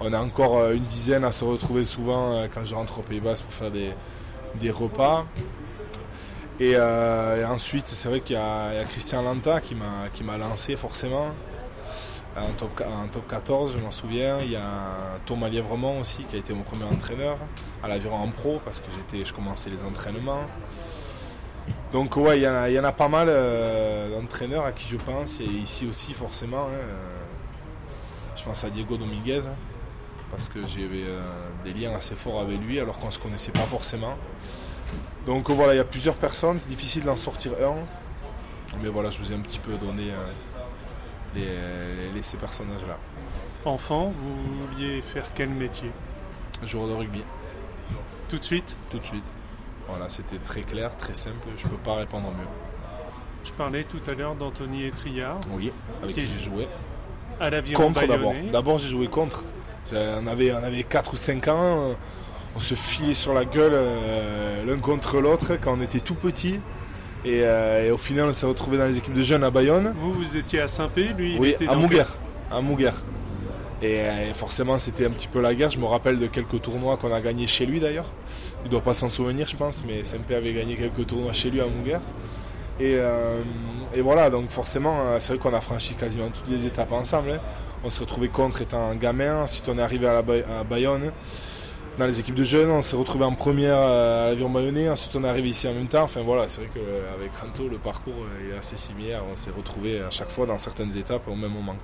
On 0.00 0.12
a 0.12 0.20
encore 0.20 0.70
une 0.70 0.84
dizaine 0.84 1.24
à 1.24 1.32
se 1.32 1.44
retrouver 1.44 1.84
souvent 1.84 2.44
quand 2.52 2.66
je 2.66 2.74
rentre 2.74 2.98
au 2.98 3.02
Pays 3.02 3.20
Basque 3.20 3.46
pour 3.46 3.54
faire 3.54 3.70
des 3.70 4.70
repas. 4.70 5.24
Euh, 6.60 7.40
et, 7.40 7.44
ensuite, 7.44 7.86
c'est 7.88 8.08
vrai 8.08 8.20
qu'il 8.20 8.36
y, 8.36 8.38
a 8.38 8.84
Christian 8.84 9.22
Lanta 9.22 9.60
qui 9.60 9.74
m'a 9.74 10.38
lancé 10.38 10.76
forcément. 10.76 11.28
En 12.36 12.50
top, 12.58 12.82
en 12.84 13.06
top 13.06 13.28
14, 13.28 13.74
je 13.74 13.78
m'en 13.78 13.90
souviens. 13.90 14.38
Il 14.40 14.50
y 14.50 14.56
a 14.56 15.18
Thomas 15.24 15.48
Lièvremont 15.48 16.00
aussi 16.00 16.24
qui 16.24 16.36
a 16.36 16.38
été 16.38 16.52
mon 16.52 16.62
premier 16.62 16.84
entraîneur 16.84 17.38
à 17.82 17.88
l'aviron 17.88 18.16
en 18.16 18.28
pro 18.28 18.60
parce 18.64 18.80
que 18.80 18.86
je 19.12 19.32
commençais 19.32 19.70
les 19.70 19.84
entraînements. 19.84 20.42
Donc 21.92 22.16
ouais, 22.16 22.38
il 22.38 22.42
y 22.42 22.48
en 22.48 22.54
a, 22.54 22.68
il 22.68 22.74
y 22.74 22.78
en 22.78 22.84
a 22.84 22.92
pas 22.92 23.08
mal 23.08 23.28
euh, 23.30 24.10
d'entraîneurs 24.10 24.64
à 24.64 24.72
qui 24.72 24.88
je 24.88 24.96
pense. 24.96 25.38
Et 25.40 25.44
ici 25.44 25.86
aussi 25.86 26.12
forcément. 26.12 26.64
Hein, 26.64 26.78
euh, 26.78 26.94
je 28.36 28.42
pense 28.42 28.64
à 28.64 28.70
Diego 28.70 28.96
Dominguez 28.96 29.42
parce 30.28 30.48
que 30.48 30.58
j'avais 30.66 31.04
des 31.64 31.72
liens 31.72 31.94
assez 31.94 32.16
forts 32.16 32.40
avec 32.40 32.60
lui 32.60 32.80
alors 32.80 32.98
qu'on 32.98 33.06
ne 33.06 33.12
se 33.12 33.20
connaissait 33.20 33.52
pas 33.52 33.60
forcément. 33.60 34.16
Donc 35.26 35.50
voilà, 35.50 35.74
il 35.74 35.78
y 35.78 35.80
a 35.80 35.84
plusieurs 35.84 36.16
personnes, 36.16 36.58
c'est 36.58 36.68
difficile 36.68 37.04
d'en 37.04 37.16
sortir 37.16 37.52
un. 37.62 37.76
Mais 38.82 38.88
voilà, 38.88 39.10
je 39.10 39.18
vous 39.18 39.32
ai 39.32 39.34
un 39.34 39.40
petit 39.40 39.58
peu 39.58 39.72
donné 39.74 40.10
euh, 41.36 42.22
ces 42.22 42.36
personnages-là. 42.36 42.98
Enfant, 43.64 44.12
vous 44.16 44.66
vouliez 44.66 45.00
faire 45.00 45.24
quel 45.34 45.48
métier? 45.48 45.90
Joueur 46.62 46.88
de 46.88 46.92
rugby. 46.94 47.22
Tout 48.28 48.38
de 48.38 48.44
suite? 48.44 48.76
Tout 48.90 48.98
de 48.98 49.04
suite. 49.04 49.32
Voilà, 49.88 50.08
c'était 50.08 50.38
très 50.38 50.62
clair, 50.62 50.96
très 50.96 51.14
simple, 51.14 51.46
je 51.58 51.64
ne 51.66 51.70
peux 51.70 51.78
pas 51.78 51.94
répondre 51.94 52.30
mieux. 52.30 52.46
Je 53.44 53.52
parlais 53.52 53.84
tout 53.84 54.00
à 54.06 54.14
l'heure 54.14 54.34
d'Anthony 54.34 54.86
Etriard. 54.86 55.38
Oui, 55.50 55.70
avec 56.02 56.14
qui, 56.14 56.26
j'ai 56.26 56.38
joué. 56.38 56.66
À 57.38 57.50
l'aviron 57.50 57.84
Contre 57.84 58.06
d'abord. 58.06 58.32
D'abord 58.52 58.78
j'ai 58.78 58.88
joué 58.88 59.08
contre. 59.08 59.44
On 59.92 60.26
avait, 60.26 60.52
on 60.52 60.62
avait 60.62 60.82
4 60.82 61.12
ou 61.12 61.16
5 61.16 61.48
ans 61.48 61.94
on 62.56 62.60
se 62.60 62.74
filait 62.74 63.14
sur 63.14 63.34
la 63.34 63.44
gueule 63.44 63.72
euh, 63.74 64.64
l'un 64.64 64.78
contre 64.78 65.20
l'autre 65.20 65.54
quand 65.60 65.76
on 65.76 65.80
était 65.80 66.00
tout 66.00 66.14
petit. 66.14 66.60
Euh, 67.26 67.86
et, 67.86 67.90
au 67.90 67.96
final, 67.96 68.28
on 68.28 68.34
s'est 68.34 68.46
retrouvé 68.46 68.78
dans 68.78 68.86
les 68.86 68.98
équipes 68.98 69.14
de 69.14 69.22
jeunes 69.22 69.44
à 69.44 69.50
Bayonne. 69.50 69.94
Vous, 69.98 70.12
vous 70.12 70.36
étiez 70.36 70.60
à 70.60 70.68
Saint-Pé, 70.68 71.14
lui, 71.16 71.36
il 71.36 71.46
était 71.46 71.66
à 71.66 71.74
Mouguer. 71.74 72.04
À. 72.50 72.60
Euh, 73.82 74.30
et, 74.30 74.32
forcément, 74.34 74.78
c'était 74.78 75.06
un 75.06 75.10
petit 75.10 75.26
peu 75.26 75.40
la 75.40 75.54
guerre. 75.54 75.70
Je 75.70 75.78
me 75.78 75.86
rappelle 75.86 76.18
de 76.18 76.26
quelques 76.26 76.60
tournois 76.60 76.96
qu'on 76.96 77.12
a 77.12 77.20
gagnés 77.20 77.46
chez 77.46 77.66
lui 77.66 77.80
d'ailleurs. 77.80 78.06
Il 78.62 78.66
ne 78.66 78.70
doit 78.70 78.82
pas 78.82 78.94
s'en 78.94 79.08
souvenir, 79.08 79.48
je 79.48 79.56
pense, 79.56 79.82
mais 79.86 80.04
Saint-Pé 80.04 80.34
avait 80.34 80.52
gagné 80.52 80.76
quelques 80.76 81.06
tournois 81.06 81.32
chez 81.32 81.50
lui 81.50 81.60
à 81.60 81.64
Mouguer. 81.64 81.98
Et, 82.78 82.98
voilà, 84.00 84.28
donc 84.30 84.50
forcément, 84.50 85.18
c'est 85.18 85.34
vrai 85.34 85.38
qu'on 85.38 85.56
a 85.56 85.60
franchi 85.60 85.94
quasiment 85.94 86.28
toutes 86.28 86.50
les 86.50 86.66
étapes 86.66 86.92
ensemble. 86.92 87.32
Hein. 87.32 87.38
On 87.84 87.90
s'est 87.90 88.00
retrouvé 88.00 88.28
contre 88.28 88.62
étant 88.62 88.90
un 88.90 88.96
gamin. 88.96 89.42
Ensuite, 89.42 89.68
on 89.68 89.78
est 89.78 89.82
arrivé 89.82 90.06
à, 90.06 90.12
la 90.12 90.18
à 90.60 90.64
Bayonne 90.64 91.10
dans 91.98 92.06
les 92.06 92.20
équipes 92.20 92.34
de 92.34 92.44
jeunes. 92.44 92.70
On 92.70 92.82
s'est 92.82 92.96
retrouvé 92.96 93.24
en 93.24 93.34
première 93.34 93.76
euh, 93.78 94.26
à 94.26 94.30
l'avion 94.30 94.50
bayonnais. 94.50 94.88
Ensuite, 94.88 95.14
on 95.16 95.24
est 95.24 95.28
arrivé 95.28 95.48
ici 95.48 95.68
en 95.68 95.74
même 95.74 95.88
temps. 95.88 96.02
Enfin 96.02 96.22
voilà, 96.22 96.48
c'est 96.48 96.62
vrai 96.62 96.70
qu'avec 96.72 97.32
Ranto, 97.36 97.68
le 97.68 97.78
parcours 97.78 98.26
est 98.48 98.56
assez 98.56 98.76
similaire. 98.76 99.22
On 99.30 99.36
s'est 99.36 99.50
retrouvé 99.50 100.00
à 100.00 100.10
chaque 100.10 100.30
fois 100.30 100.46
dans 100.46 100.58
certaines 100.58 100.96
étapes 100.96 101.28
au 101.28 101.34
même 101.34 101.52
moment. 101.52 101.76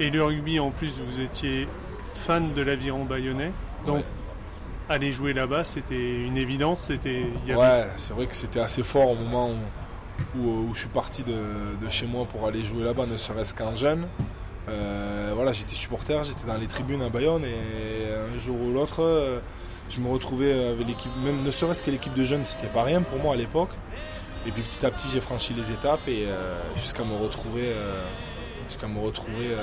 Et 0.00 0.10
le 0.10 0.22
rugby, 0.22 0.58
en 0.58 0.70
plus, 0.70 0.98
vous 1.00 1.20
étiez 1.20 1.68
fan 2.14 2.52
de 2.52 2.62
l'aviron 2.62 3.04
bayonnais. 3.04 3.52
Donc, 3.86 4.04
aller 4.88 5.12
jouer 5.12 5.32
là-bas, 5.32 5.64
c'était 5.64 6.24
une 6.24 6.36
évidence. 6.36 6.82
C'était. 6.82 7.24
Ouais, 7.48 7.84
c'est 7.96 8.14
vrai 8.14 8.26
que 8.26 8.34
c'était 8.34 8.60
assez 8.60 8.82
fort 8.82 9.10
au 9.10 9.14
moment 9.14 9.50
où, 10.36 10.74
je 10.74 10.80
suis 10.80 10.88
parti 10.88 11.22
de, 11.22 11.32
de, 11.32 11.90
chez 11.90 12.06
moi 12.06 12.24
pour 12.24 12.46
aller 12.46 12.64
jouer 12.64 12.84
là-bas, 12.84 13.06
ne 13.06 13.16
serait-ce 13.16 13.54
qu'en 13.54 13.74
jeune. 13.74 14.06
Euh, 14.68 15.32
voilà, 15.34 15.52
j'étais 15.52 15.74
supporter, 15.74 16.24
j'étais 16.24 16.46
dans 16.46 16.56
les 16.56 16.66
tribunes 16.66 17.02
à 17.02 17.08
Bayonne 17.08 17.44
et 17.44 18.12
un 18.12 18.38
jour 18.38 18.56
ou 18.60 18.72
l'autre, 18.72 19.02
euh, 19.02 19.38
je 19.90 20.00
me 20.00 20.08
retrouvais 20.08 20.68
avec 20.68 20.86
l'équipe, 20.86 21.12
même 21.22 21.42
ne 21.42 21.50
serait-ce 21.50 21.82
que 21.82 21.90
l'équipe 21.90 22.14
de 22.14 22.24
jeunes, 22.24 22.44
c'était 22.44 22.68
pas 22.68 22.82
rien 22.82 23.02
pour 23.02 23.18
moi 23.18 23.34
à 23.34 23.36
l'époque. 23.36 23.70
Et 24.46 24.50
puis 24.50 24.62
petit 24.62 24.84
à 24.84 24.90
petit, 24.90 25.08
j'ai 25.12 25.20
franchi 25.20 25.54
les 25.54 25.72
étapes 25.72 26.06
et 26.06 26.24
euh, 26.26 26.58
jusqu'à 26.76 27.04
me 27.04 27.16
retrouver, 27.16 27.72
jusqu'à 28.68 28.86
me 28.86 29.00
retrouver 29.00 29.56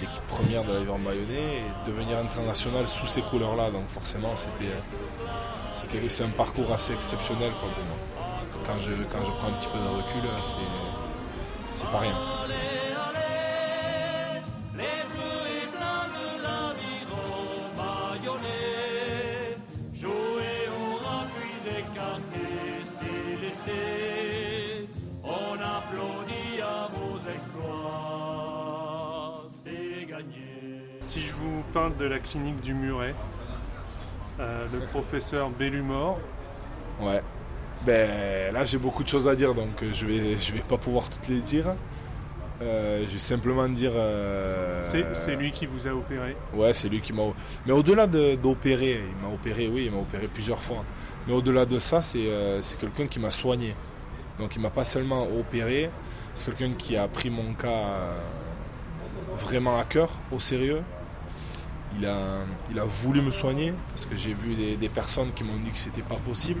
l'équipe 0.00 0.22
première 0.28 0.64
de 0.64 0.72
la 0.72 0.80
bayonnais 0.80 1.58
et 1.58 1.88
devenir 1.88 2.18
international 2.18 2.88
sous 2.88 3.06
ces 3.06 3.22
couleurs-là. 3.22 3.70
Donc 3.70 3.86
forcément, 3.88 4.34
c'était 4.34 4.74
c'est 6.08 6.24
un 6.24 6.30
parcours 6.30 6.72
assez 6.72 6.92
exceptionnel 6.92 7.50
pour 7.60 7.68
moi. 7.68 7.96
Quand 8.66 8.80
je, 8.80 8.90
quand 9.12 9.24
je 9.24 9.30
prends 9.30 9.48
un 9.48 9.52
petit 9.52 9.68
peu 9.68 9.78
de 9.78 9.88
recul, 9.88 10.28
c'est 11.72 11.90
pas 11.90 12.00
rien. 12.00 12.37
Si 31.00 31.22
je 31.22 31.32
vous 31.32 31.62
parle 31.72 31.96
de 31.96 32.04
la 32.04 32.18
clinique 32.18 32.60
du 32.60 32.74
Muret, 32.74 33.14
euh, 34.40 34.66
le 34.72 34.80
professeur 34.80 35.50
Bellumor. 35.50 36.18
Ouais. 37.00 37.22
Ben 37.86 38.52
là 38.52 38.64
j'ai 38.64 38.78
beaucoup 38.78 39.04
de 39.04 39.08
choses 39.08 39.28
à 39.28 39.36
dire 39.36 39.54
donc 39.54 39.82
euh, 39.82 39.92
je 39.92 40.04
vais 40.04 40.36
je 40.36 40.52
vais 40.52 40.60
pas 40.60 40.76
pouvoir 40.76 41.08
toutes 41.08 41.28
les 41.28 41.40
dire. 41.40 41.66
Euh, 42.60 43.04
je 43.06 43.12
vais 43.12 43.18
simplement 43.18 43.68
dire. 43.68 43.92
c'est 45.12 45.36
lui 45.36 45.52
qui 45.52 45.66
vous 45.66 45.86
a 45.86 45.92
opéré. 45.92 46.36
Ouais, 46.52 46.74
c'est 46.74 46.88
lui 46.88 47.00
qui 47.00 47.12
m'a. 47.12 47.22
Mais 47.66 47.72
au-delà 47.72 48.06
d'opérer, 48.06 49.00
il 49.08 49.26
m'a 49.26 49.32
opéré, 49.32 49.68
oui, 49.68 49.84
il 49.86 49.92
m'a 49.92 49.98
opéré 49.98 50.26
plusieurs 50.26 50.60
fois. 50.60 50.84
Mais 51.26 51.32
au-delà 51.32 51.64
de 51.64 51.78
ça, 51.78 52.02
c'est 52.02 52.78
quelqu'un 52.80 53.06
qui 53.06 53.20
m'a 53.20 53.30
soigné. 53.30 53.74
Donc 54.40 54.56
il 54.56 54.62
m'a 54.62 54.70
pas 54.70 54.84
seulement 54.84 55.28
opéré, 55.38 55.90
c'est 56.34 56.46
quelqu'un 56.46 56.74
qui 56.76 56.96
a 56.96 57.06
pris 57.06 57.30
mon 57.30 57.54
cas 57.54 58.14
vraiment 59.38 59.78
à 59.78 59.84
cœur, 59.84 60.10
au 60.30 60.40
sérieux. 60.40 60.82
Il 61.98 62.06
a, 62.06 62.40
il 62.70 62.78
a 62.78 62.84
voulu 62.84 63.22
me 63.22 63.30
soigner 63.30 63.72
parce 63.90 64.04
que 64.04 64.14
j'ai 64.14 64.34
vu 64.34 64.54
des, 64.54 64.88
personnes 64.88 65.32
qui 65.32 65.42
m'ont 65.42 65.56
dit 65.56 65.70
que 65.70 65.78
c'était 65.78 66.02
pas 66.02 66.16
possible. 66.16 66.60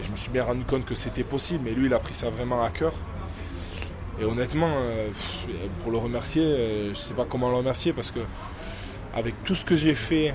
Et 0.00 0.04
je 0.04 0.10
me 0.10 0.16
suis 0.16 0.30
bien 0.30 0.44
rendu 0.44 0.64
compte 0.64 0.84
que 0.84 0.94
c'était 0.94 1.24
possible, 1.24 1.60
mais 1.64 1.72
lui, 1.72 1.86
il 1.86 1.94
a 1.94 1.98
pris 1.98 2.14
ça 2.14 2.28
vraiment 2.28 2.62
à 2.62 2.70
cœur. 2.70 2.92
Et 4.20 4.24
honnêtement, 4.24 4.70
euh, 4.78 5.08
pour 5.82 5.92
le 5.92 5.98
remercier, 5.98 6.42
euh, 6.42 6.88
je 6.90 6.98
sais 6.98 7.14
pas 7.14 7.26
comment 7.28 7.50
le 7.50 7.56
remercier 7.56 7.92
parce 7.92 8.10
que 8.10 8.20
avec 9.14 9.34
tout 9.44 9.54
ce 9.54 9.64
que 9.64 9.76
j'ai 9.76 9.94
fait 9.94 10.34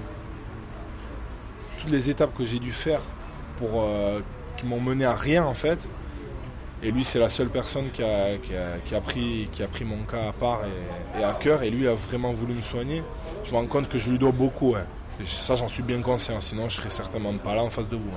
toutes 1.80 1.92
les 1.92 2.10
étapes 2.10 2.36
que 2.38 2.46
j'ai 2.46 2.60
dû 2.60 2.72
faire 2.72 3.02
pour 3.58 3.88
qui 4.58 4.66
m'ont 4.66 4.80
mené 4.80 5.06
à 5.06 5.16
rien 5.16 5.44
en 5.44 5.54
fait. 5.54 5.80
Et 6.84 6.92
lui, 6.92 7.04
c'est 7.04 7.20
la 7.20 7.30
seule 7.30 7.50
personne 7.50 7.92
qui 7.92 8.04
a, 8.04 8.38
qui, 8.86 8.96
a, 8.96 9.02
pris, 9.02 9.48
qui 9.52 9.62
a 9.62 9.68
pris 9.68 9.86
mon 9.86 10.04
cas 10.04 10.30
à 10.30 10.32
part 10.32 10.62
et, 11.20 11.24
à 11.24 11.34
cœur. 11.34 11.62
Et 11.62 11.70
lui 11.70 11.88
a 11.88 11.94
vraiment 11.94 12.34
voulu 12.34 12.56
me 12.56 12.62
soigner. 12.62 13.04
Je 13.44 13.52
me 13.52 13.58
rends 13.58 13.68
compte 13.68 13.88
que 13.88 14.00
je 14.00 14.10
lui 14.10 14.18
dois 14.18 14.32
beaucoup. 14.32 14.76
ça, 15.26 15.56
j'en 15.56 15.68
suis 15.68 15.84
bien 15.84 16.02
conscient. 16.02 16.42
Sinon, 16.42 16.70
je 16.70 16.78
serais 16.78 16.90
certainement 16.90 17.34
pas 17.38 17.54
là 17.56 17.64
en 17.64 17.70
face 17.70 17.88
de 17.88 17.96
vous. 17.96 18.10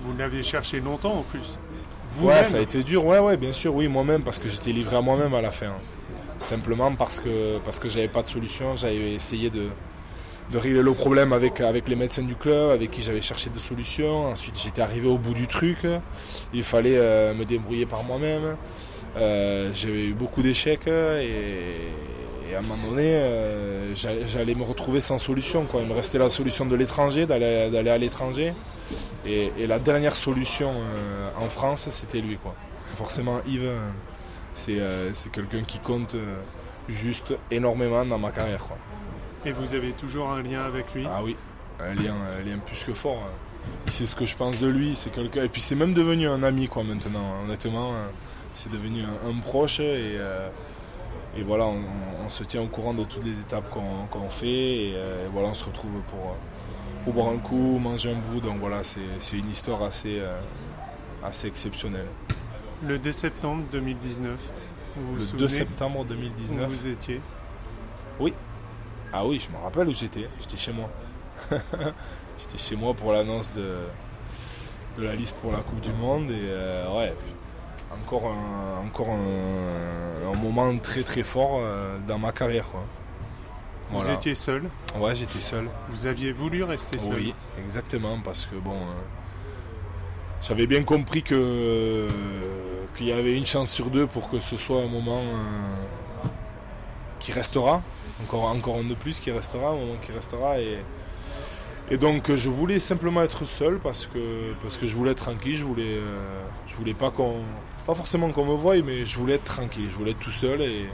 Vous 0.00 0.14
l'avez 0.16 0.42
cherché 0.42 0.80
longtemps 0.80 1.20
en 1.20 1.22
plus 1.22 1.58
Ouais, 2.20 2.44
ça 2.44 2.58
a 2.58 2.60
été 2.60 2.82
dur. 2.82 3.06
Ouais, 3.06 3.18
ouais, 3.18 3.38
bien 3.38 3.52
sûr. 3.52 3.74
Oui, 3.74 3.88
moi-même, 3.88 4.22
parce 4.22 4.38
que 4.38 4.48
j'étais 4.48 4.72
livré 4.72 4.96
à 4.96 5.00
moi-même 5.00 5.32
à 5.32 5.40
la 5.40 5.50
fin. 5.50 5.72
Simplement 6.38 6.94
parce 6.94 7.20
que, 7.20 7.58
parce 7.64 7.80
que 7.80 7.88
j'avais 7.88 8.08
pas 8.08 8.22
de 8.22 8.28
solution. 8.28 8.76
J'avais 8.76 9.14
essayé 9.14 9.48
de, 9.48 9.68
de 10.50 10.58
régler 10.58 10.82
le 10.82 10.92
problème 10.92 11.32
avec, 11.32 11.60
avec 11.60 11.88
les 11.88 11.96
médecins 11.96 12.22
du 12.22 12.34
club, 12.34 12.70
avec 12.70 12.90
qui 12.90 13.02
j'avais 13.02 13.22
cherché 13.22 13.50
des 13.50 13.60
solutions. 13.60 14.26
Ensuite, 14.26 14.58
j'étais 14.62 14.82
arrivé 14.82 15.08
au 15.08 15.18
bout 15.18 15.34
du 15.34 15.46
truc. 15.46 15.78
Il 16.52 16.62
fallait 16.62 16.98
euh, 16.98 17.34
me 17.34 17.44
débrouiller 17.44 17.86
par 17.86 18.04
moi-même. 18.04 18.56
Euh, 19.16 19.70
j'avais 19.74 20.04
eu 20.04 20.14
beaucoup 20.14 20.42
d'échecs 20.42 20.86
et, 20.86 22.54
à 22.54 22.58
un 22.58 22.62
moment 22.62 22.88
donné, 22.88 23.14
euh, 23.14 23.94
j'allais 23.94 24.54
me 24.54 24.64
retrouver 24.64 25.00
sans 25.00 25.18
solution. 25.18 25.64
Quoi. 25.64 25.82
Il 25.82 25.88
me 25.88 25.94
restait 25.94 26.18
la 26.18 26.28
solution 26.28 26.66
de 26.66 26.76
l'étranger, 26.76 27.26
d'aller 27.26 27.90
à 27.90 27.98
l'étranger. 27.98 28.52
Et, 29.24 29.50
la 29.66 29.78
dernière 29.78 30.16
solution 30.16 30.72
en 31.40 31.48
France, 31.48 31.88
c'était 31.90 32.20
lui. 32.20 32.36
Quoi. 32.36 32.54
Forcément, 32.96 33.40
Yves, 33.46 33.70
c'est 34.54 35.32
quelqu'un 35.32 35.62
qui 35.62 35.78
compte 35.78 36.14
juste 36.88 37.32
énormément 37.50 38.04
dans 38.04 38.18
ma 38.18 38.30
carrière. 38.30 38.66
Et 39.44 39.52
vous 39.52 39.74
avez 39.74 39.92
toujours 39.92 40.30
un 40.30 40.42
lien 40.42 40.62
avec 40.62 40.94
lui 40.94 41.04
Ah 41.08 41.22
oui, 41.22 41.36
un 41.80 41.94
lien, 41.94 42.14
lien 42.44 42.58
plus 42.58 42.84
que 42.84 42.92
fort. 42.92 43.22
Il 43.86 43.92
sait 43.92 44.06
ce 44.06 44.14
que 44.14 44.26
je 44.26 44.36
pense 44.36 44.60
de 44.60 44.68
lui, 44.68 44.94
c'est 44.94 45.10
quelqu'un. 45.10 45.42
Et 45.44 45.48
puis 45.48 45.60
c'est 45.60 45.74
même 45.74 45.94
devenu 45.94 46.28
un 46.28 46.42
ami 46.42 46.68
quoi 46.68 46.84
maintenant, 46.84 47.42
honnêtement. 47.44 47.94
C'est 48.54 48.70
devenu 48.70 49.02
un, 49.02 49.40
proche 49.40 49.80
et, 49.80 50.16
euh, 50.16 50.48
et 51.36 51.42
voilà, 51.42 51.66
on, 51.66 52.28
se 52.28 52.44
tient 52.44 52.62
au 52.62 52.66
courant 52.66 52.94
de 52.94 53.04
toutes 53.04 53.24
les 53.24 53.40
étapes 53.40 53.68
qu'on 53.70 54.28
fait 54.28 54.46
et, 54.46 54.92
euh, 54.94 55.28
voilà, 55.32 55.48
on 55.48 55.54
se 55.54 55.64
retrouve 55.64 56.00
pour, 56.08 56.36
pour 57.04 57.12
boire 57.12 57.28
un 57.28 57.38
coup, 57.38 57.78
manger 57.78 58.12
un 58.12 58.32
bout. 58.32 58.40
Donc 58.40 58.58
voilà, 58.60 58.82
c'est 58.82 59.36
une 59.36 59.48
histoire 59.48 59.82
assez, 59.82 60.18
euh, 60.20 60.38
assez 61.24 61.48
exceptionnelle. 61.48 62.06
Le 62.86 62.98
2 62.98 63.12
septembre 63.12 63.64
2019, 63.72 64.36
vous 64.96 65.16
Le 65.16 65.38
2 65.38 65.48
septembre 65.48 66.04
2019. 66.04 66.66
Où 66.66 66.70
vous 66.70 66.86
étiez? 66.86 67.20
Oui, 68.20 68.34
ah 69.12 69.26
oui, 69.26 69.38
je 69.38 69.54
me 69.54 69.62
rappelle 69.62 69.88
où 69.88 69.92
j'étais. 69.92 70.28
J'étais 70.40 70.56
chez 70.56 70.72
moi. 70.72 70.88
j'étais 72.38 72.58
chez 72.58 72.76
moi 72.76 72.94
pour 72.94 73.12
l'annonce 73.12 73.52
de, 73.52 73.76
de 74.96 75.02
la 75.02 75.14
liste 75.14 75.38
pour 75.38 75.52
la 75.52 75.58
Coupe 75.58 75.80
du 75.80 75.92
Monde. 75.92 76.30
Et 76.30 76.48
euh, 76.48 76.96
ouais, 76.96 77.14
encore 77.92 78.32
un, 78.32 78.86
encore 78.86 79.10
un, 79.10 80.36
moment 80.42 80.76
très 80.78 81.02
très 81.02 81.22
fort 81.22 81.60
euh, 81.60 81.98
dans 82.08 82.18
ma 82.18 82.32
carrière. 82.32 82.64
Vous 83.90 84.08
étiez 84.08 84.34
seul 84.34 84.62
Ouais, 84.98 85.14
j'étais 85.14 85.40
seul. 85.40 85.68
Vous 85.90 86.06
aviez 86.06 86.32
voulu 86.32 86.64
rester 86.64 86.96
seul 86.96 87.14
Oui, 87.14 87.34
exactement, 87.58 88.18
parce 88.24 88.46
que 88.46 88.56
bon, 88.56 88.74
euh, 88.74 89.02
j'avais 90.40 90.66
bien 90.66 90.82
compris 90.82 91.22
que 91.22 92.08
qu'il 92.96 93.06
y 93.06 93.12
avait 93.12 93.36
une 93.36 93.46
chance 93.46 93.70
sur 93.70 93.90
deux 93.90 94.06
pour 94.06 94.30
que 94.30 94.40
ce 94.40 94.56
soit 94.56 94.82
un 94.82 94.88
moment 94.88 95.22
qui 97.22 97.32
restera 97.32 97.82
encore, 98.22 98.44
encore 98.44 98.76
un 98.76 98.84
de 98.84 98.94
plus 98.94 99.18
qui 99.18 99.30
restera, 99.30 99.70
un 99.70 99.76
moment 99.76 99.96
qui 100.02 100.12
restera. 100.12 100.60
Et, 100.60 100.78
et 101.90 101.96
donc 101.96 102.34
je 102.34 102.50
voulais 102.50 102.80
simplement 102.80 103.22
être 103.22 103.46
seul 103.46 103.78
parce 103.78 104.06
que, 104.06 104.52
parce 104.60 104.76
que 104.76 104.86
je 104.86 104.96
voulais 104.96 105.12
être 105.12 105.22
tranquille, 105.22 105.56
je 105.56 105.64
voulais, 105.64 105.96
euh, 105.96 106.42
je 106.66 106.74
voulais 106.74 106.94
pas 106.94 107.10
qu'on. 107.10 107.36
Pas 107.86 107.94
forcément 107.94 108.30
qu'on 108.30 108.44
me 108.44 108.54
voie, 108.54 108.80
mais 108.82 109.04
je 109.06 109.18
voulais 109.18 109.34
être 109.34 109.44
tranquille, 109.44 109.88
je 109.90 109.96
voulais 109.96 110.12
être 110.12 110.20
tout 110.20 110.30
seul 110.30 110.62
et, 110.62 110.88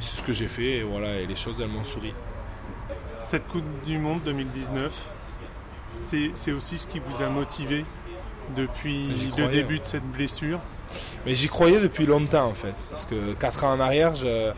c'est 0.00 0.16
ce 0.16 0.22
que 0.22 0.32
j'ai 0.32 0.48
fait 0.48 0.78
et 0.78 0.82
voilà, 0.82 1.18
et 1.18 1.26
les 1.26 1.36
choses 1.36 1.60
elles 1.60 1.68
m'ont 1.68 1.84
souri. 1.84 2.14
Cette 3.18 3.46
Coupe 3.48 3.64
du 3.84 3.98
Monde 3.98 4.22
2019, 4.24 4.92
c'est 5.88 6.52
aussi 6.52 6.78
ce 6.78 6.86
qui 6.86 7.00
vous 7.00 7.22
a 7.22 7.28
motivé 7.28 7.84
depuis 8.56 9.08
le 9.36 9.48
début 9.48 9.78
de 9.78 9.84
cette 9.84 10.04
blessure? 10.10 10.58
Mais 11.26 11.34
j'y 11.34 11.48
croyais 11.48 11.80
depuis 11.80 12.06
longtemps 12.06 12.46
en 12.46 12.54
fait. 12.54 12.74
Parce 12.88 13.06
que 13.06 13.34
4 13.34 13.64
ans 13.64 13.72
en 13.72 13.80
arrière, 13.80 14.14
je, 14.14 14.52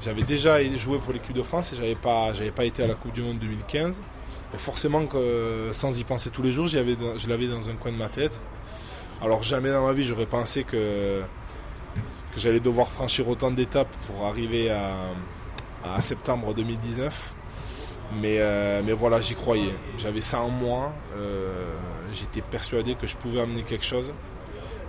j'avais 0.00 0.22
déjà 0.22 0.62
joué 0.76 0.98
pour 0.98 1.12
l'équipe 1.12 1.34
de 1.34 1.42
France 1.42 1.72
et 1.72 1.76
j'avais 1.76 1.94
pas, 1.94 2.32
j'avais 2.32 2.50
pas 2.50 2.64
été 2.64 2.82
à 2.82 2.86
la 2.86 2.94
Coupe 2.94 3.12
du 3.12 3.22
Monde 3.22 3.38
2015. 3.38 4.00
Et 4.54 4.58
forcément 4.58 5.06
que 5.06 5.68
sans 5.72 5.98
y 5.98 6.04
penser 6.04 6.30
tous 6.30 6.42
les 6.42 6.52
jours, 6.52 6.66
je 6.66 7.28
l'avais 7.28 7.46
dans 7.46 7.70
un 7.70 7.74
coin 7.74 7.92
de 7.92 7.96
ma 7.96 8.08
tête. 8.08 8.40
Alors 9.22 9.42
jamais 9.42 9.70
dans 9.70 9.84
ma 9.84 9.92
vie 9.92 10.04
j'aurais 10.04 10.26
pensé 10.26 10.64
que, 10.64 11.20
que 12.34 12.40
j'allais 12.40 12.60
devoir 12.60 12.88
franchir 12.88 13.28
autant 13.28 13.50
d'étapes 13.50 13.94
pour 14.06 14.26
arriver 14.26 14.70
à, 14.70 16.00
septembre 16.00 16.54
2019. 16.54 17.34
Mais, 18.20 18.38
euh, 18.40 18.82
mais 18.84 18.92
voilà, 18.92 19.20
j'y 19.20 19.34
croyais. 19.34 19.74
J'avais 19.96 20.20
ça 20.20 20.40
en 20.40 20.48
moi. 20.48 20.92
Euh, 21.16 21.72
j'étais 22.12 22.40
persuadé 22.40 22.96
que 22.96 23.06
je 23.06 23.16
pouvais 23.16 23.40
amener 23.40 23.62
quelque 23.62 23.84
chose. 23.84 24.12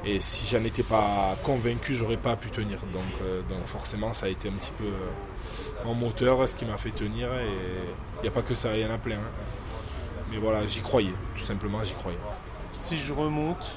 Et 0.03 0.19
si 0.19 0.47
j'en 0.47 0.63
étais 0.63 0.83
pas 0.83 1.35
convaincu, 1.43 1.93
j'aurais 1.93 2.17
pas 2.17 2.35
pu 2.35 2.49
tenir. 2.49 2.79
Donc, 2.91 3.03
euh, 3.21 3.41
donc 3.49 3.65
forcément, 3.65 4.13
ça 4.13 4.25
a 4.25 4.29
été 4.29 4.49
un 4.49 4.53
petit 4.53 4.71
peu 4.77 4.85
euh, 4.85 5.85
mon 5.85 5.93
moteur, 5.93 6.47
ce 6.47 6.55
qui 6.55 6.65
m'a 6.65 6.77
fait 6.77 6.89
tenir. 6.89 7.27
Et 7.33 7.47
il 8.17 8.21
n'y 8.23 8.27
a 8.27 8.31
pas 8.31 8.41
que 8.41 8.55
ça, 8.55 8.75
il 8.75 8.81
y 8.81 8.85
en 8.85 8.91
a 8.91 8.97
plein. 8.97 9.17
Hein. 9.17 9.31
Mais 10.31 10.37
voilà, 10.37 10.65
j'y 10.65 10.81
croyais, 10.81 11.13
tout 11.35 11.43
simplement, 11.43 11.83
j'y 11.83 11.93
croyais. 11.93 12.17
Si 12.71 12.97
je 12.97 13.13
remonte 13.13 13.75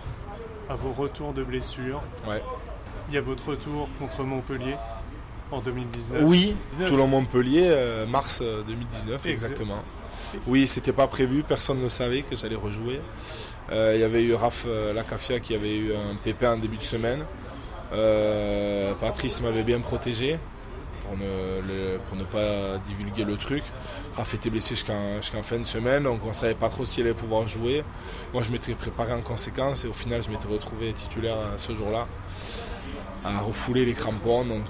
à 0.68 0.74
vos 0.74 0.92
retours 0.92 1.34
de 1.34 1.42
blessures, 1.42 2.00
ouais. 2.26 2.42
il 3.08 3.14
y 3.14 3.18
a 3.18 3.20
votre 3.20 3.50
retour 3.50 3.88
contre 3.98 4.22
Montpellier 4.22 4.76
en 5.50 5.60
2019. 5.60 6.22
Oui, 6.24 6.54
Toulon-Montpellier, 6.86 7.66
euh, 7.66 8.06
mars 8.06 8.40
2019, 8.40 9.26
exactement. 9.26 9.82
Oui, 10.46 10.66
c'était 10.66 10.92
pas 10.92 11.06
prévu, 11.06 11.42
personne 11.42 11.82
ne 11.82 11.88
savait 11.88 12.22
que 12.22 12.36
j'allais 12.36 12.56
rejouer. 12.56 13.00
Euh, 13.72 13.92
il 13.94 14.00
y 14.00 14.04
avait 14.04 14.22
eu 14.22 14.34
Raph 14.34 14.64
euh, 14.66 14.92
Lacafia 14.92 15.40
qui 15.40 15.54
avait 15.54 15.76
eu 15.76 15.94
un 15.94 16.14
pépin 16.16 16.54
en 16.54 16.58
début 16.58 16.76
de 16.76 16.82
semaine. 16.82 17.24
Euh, 17.92 18.92
Patrice 19.00 19.40
m'avait 19.40 19.62
bien 19.62 19.80
protégé 19.80 20.38
pour 21.02 21.16
ne, 21.16 21.96
pour 22.08 22.16
ne 22.16 22.24
pas 22.24 22.78
divulguer 22.78 23.24
le 23.24 23.36
truc. 23.36 23.62
Raph 24.16 24.34
était 24.34 24.50
blessé 24.50 24.74
jusqu'en 24.74 25.42
fin 25.42 25.58
de 25.58 25.64
semaine, 25.64 26.04
donc 26.04 26.20
on 26.24 26.28
ne 26.28 26.32
savait 26.32 26.54
pas 26.54 26.68
trop 26.68 26.84
s'il 26.84 27.04
allait 27.04 27.14
pouvoir 27.14 27.46
jouer. 27.46 27.84
Moi, 28.32 28.42
je 28.42 28.50
m'étais 28.50 28.74
préparé 28.74 29.12
en 29.12 29.20
conséquence 29.20 29.84
et 29.84 29.88
au 29.88 29.92
final, 29.92 30.22
je 30.22 30.30
m'étais 30.30 30.48
retrouvé 30.48 30.92
titulaire 30.92 31.36
ce 31.58 31.74
jour-là 31.74 32.06
à 33.24 33.40
refouler 33.40 33.84
les 33.84 33.94
crampons. 33.94 34.44
Donc 34.44 34.64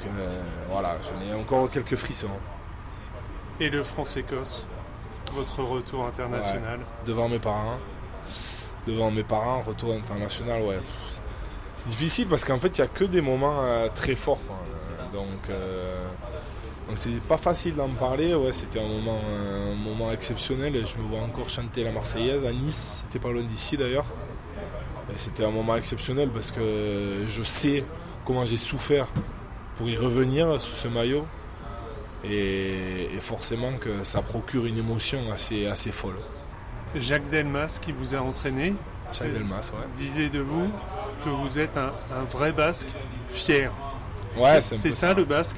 voilà, 0.71 0.99
j'en 1.03 1.27
ai 1.27 1.41
encore 1.41 1.71
quelques 1.71 1.97
frissons. 1.97 2.29
Et 3.61 3.71
le 3.71 3.85
France-Écosse, 3.85 4.67
votre 5.33 5.63
retour 5.63 6.07
international 6.07 6.81
Devant 7.07 7.29
mes 7.29 7.39
parents 7.39 7.79
devant 8.87 9.11
mes 9.11 9.23
parents, 9.23 9.63
retour 9.63 9.95
international, 9.95 10.63
ouais. 10.63 10.79
C'est 11.77 11.89
difficile 11.89 12.27
parce 12.29 12.45
qu'en 12.45 12.59
fait, 12.59 12.79
il 12.79 12.81
n'y 12.81 12.87
a 12.87 12.91
que 12.91 13.05
des 13.05 13.21
moments 13.21 13.61
euh, 13.61 13.89
très 13.95 14.15
forts. 14.15 14.41
Donc, 15.13 15.51
euh, 15.51 16.07
donc 16.89 16.99
c'est 16.99 17.21
pas 17.23 17.37
facile 17.37 17.75
d'en 17.75 17.91
parler. 17.91 18.35
Ouais, 18.35 18.53
c'était 18.53 18.81
un 18.81 18.89
moment, 18.89 19.21
un 19.27 19.75
moment 19.75 20.13
exceptionnel. 20.13 20.73
Je 20.87 20.99
me 20.99 21.09
vois 21.09 21.21
encore 21.21 21.49
chanter 21.49 21.85
la 21.85 21.93
Marseillaise 21.93 22.45
à 22.47 22.53
Nice. 22.53 23.05
C'était 23.05 23.19
pas 23.19 23.33
loin 23.33 23.43
d'ici 23.43 23.77
d'ailleurs. 23.77 24.07
C'était 25.19 25.45
un 25.45 25.51
moment 25.51 25.77
exceptionnel 25.77 26.31
parce 26.31 26.51
que 26.51 27.25
je 27.27 27.43
sais 27.43 27.85
comment 28.25 28.45
j'ai 28.45 28.57
souffert 28.57 29.07
pour 29.77 29.89
y 29.89 29.97
revenir 29.97 30.61
sous 30.61 30.73
ce 30.73 30.89
maillot. 30.89 31.27
Et, 32.25 33.15
et, 33.15 33.21
forcément 33.21 33.75
que 33.75 34.03
ça 34.03 34.23
procure 34.23 34.65
une 34.65 34.79
émotion 34.79 35.31
assez, 35.31 35.67
assez 35.67 35.93
folle. 35.93 36.17
Jacques 36.97 37.29
Delmas 37.31 37.79
qui 37.81 37.93
vous 37.93 38.15
a 38.15 38.19
entraîné. 38.19 38.75
Jacques 39.13 39.33
Delmas, 39.33 39.71
ouais. 39.75 39.87
Disait 39.95 40.29
de 40.29 40.41
vous 40.41 40.69
que 41.25 41.29
vous 41.29 41.59
êtes 41.59 41.77
un, 41.77 41.93
vrai 42.31 42.53
basque 42.53 42.89
fier. 43.31 43.73
Ouais, 44.37 44.61
c'est 44.63 44.93
ça, 44.93 45.15
le 45.15 45.25
basque? 45.25 45.57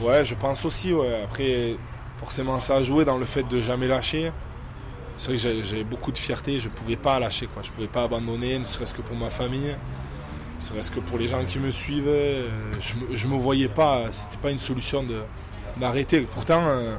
Ouais, 0.00 0.24
je 0.24 0.34
pense 0.34 0.64
aussi, 0.64 0.92
ouais. 0.92 1.22
Après, 1.24 1.76
forcément, 2.16 2.60
ça 2.60 2.76
a 2.76 2.82
joué 2.82 3.04
dans 3.04 3.18
le 3.18 3.24
fait 3.24 3.42
de 3.44 3.60
jamais 3.60 3.88
lâcher. 3.88 4.32
C'est 5.16 5.34
vrai 5.34 5.52
que 5.52 5.62
j'ai 5.62 5.84
beaucoup 5.84 6.12
de 6.12 6.18
fierté, 6.18 6.60
je 6.60 6.68
ne 6.68 6.74
pouvais 6.74 6.96
pas 6.96 7.18
lâcher, 7.18 7.46
quoi. 7.46 7.62
je 7.62 7.68
ne 7.68 7.74
pouvais 7.74 7.88
pas 7.88 8.04
abandonner, 8.04 8.58
ne 8.58 8.64
serait-ce 8.64 8.94
que 8.94 9.02
pour 9.02 9.16
ma 9.16 9.28
famille, 9.28 9.76
ne 10.58 10.64
serait-ce 10.64 10.90
que 10.90 11.00
pour 11.00 11.18
les 11.18 11.28
gens 11.28 11.44
qui 11.44 11.58
me 11.58 11.70
suivent. 11.70 12.08
Euh, 12.08 12.48
je 13.12 13.26
ne 13.26 13.32
me 13.32 13.38
voyais 13.38 13.68
pas, 13.68 14.10
c'était 14.12 14.38
pas 14.38 14.50
une 14.50 14.58
solution 14.58 15.04
d'arrêter. 15.76 16.22
Pourtant, 16.22 16.66
euh, 16.66 16.96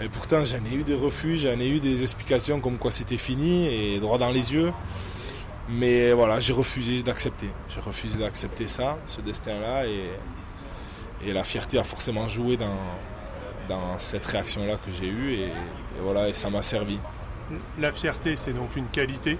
et 0.00 0.08
pourtant, 0.08 0.44
j'en 0.44 0.64
ai 0.64 0.74
eu 0.74 0.82
des 0.82 0.94
refus, 0.94 1.38
j'en 1.38 1.58
ai 1.60 1.68
eu 1.68 1.78
des 1.78 2.02
explications 2.02 2.60
comme 2.60 2.78
quoi 2.78 2.90
c'était 2.90 3.16
fini 3.16 3.66
et 3.68 4.00
droit 4.00 4.18
dans 4.18 4.30
les 4.30 4.52
yeux. 4.52 4.72
Mais 5.68 6.12
voilà, 6.12 6.40
j'ai 6.40 6.52
refusé 6.52 7.02
d'accepter. 7.02 7.48
J'ai 7.68 7.80
refusé 7.80 8.18
d'accepter 8.18 8.66
ça, 8.68 8.98
ce 9.06 9.20
destin-là. 9.20 9.86
Et, 9.86 10.10
et, 11.24 11.32
la 11.32 11.44
fierté 11.44 11.78
a 11.78 11.84
forcément 11.84 12.28
joué 12.28 12.56
dans, 12.56 12.76
dans 13.68 13.98
cette 13.98 14.26
réaction-là 14.26 14.76
que 14.76 14.90
j'ai 14.92 15.06
eue. 15.06 15.34
Et, 15.34 15.52
voilà, 16.02 16.28
et 16.28 16.34
ça 16.34 16.50
m'a 16.50 16.62
servi. 16.62 16.98
La 17.78 17.92
fierté, 17.92 18.36
c'est 18.36 18.52
donc 18.52 18.74
une 18.76 18.88
qualité. 18.88 19.38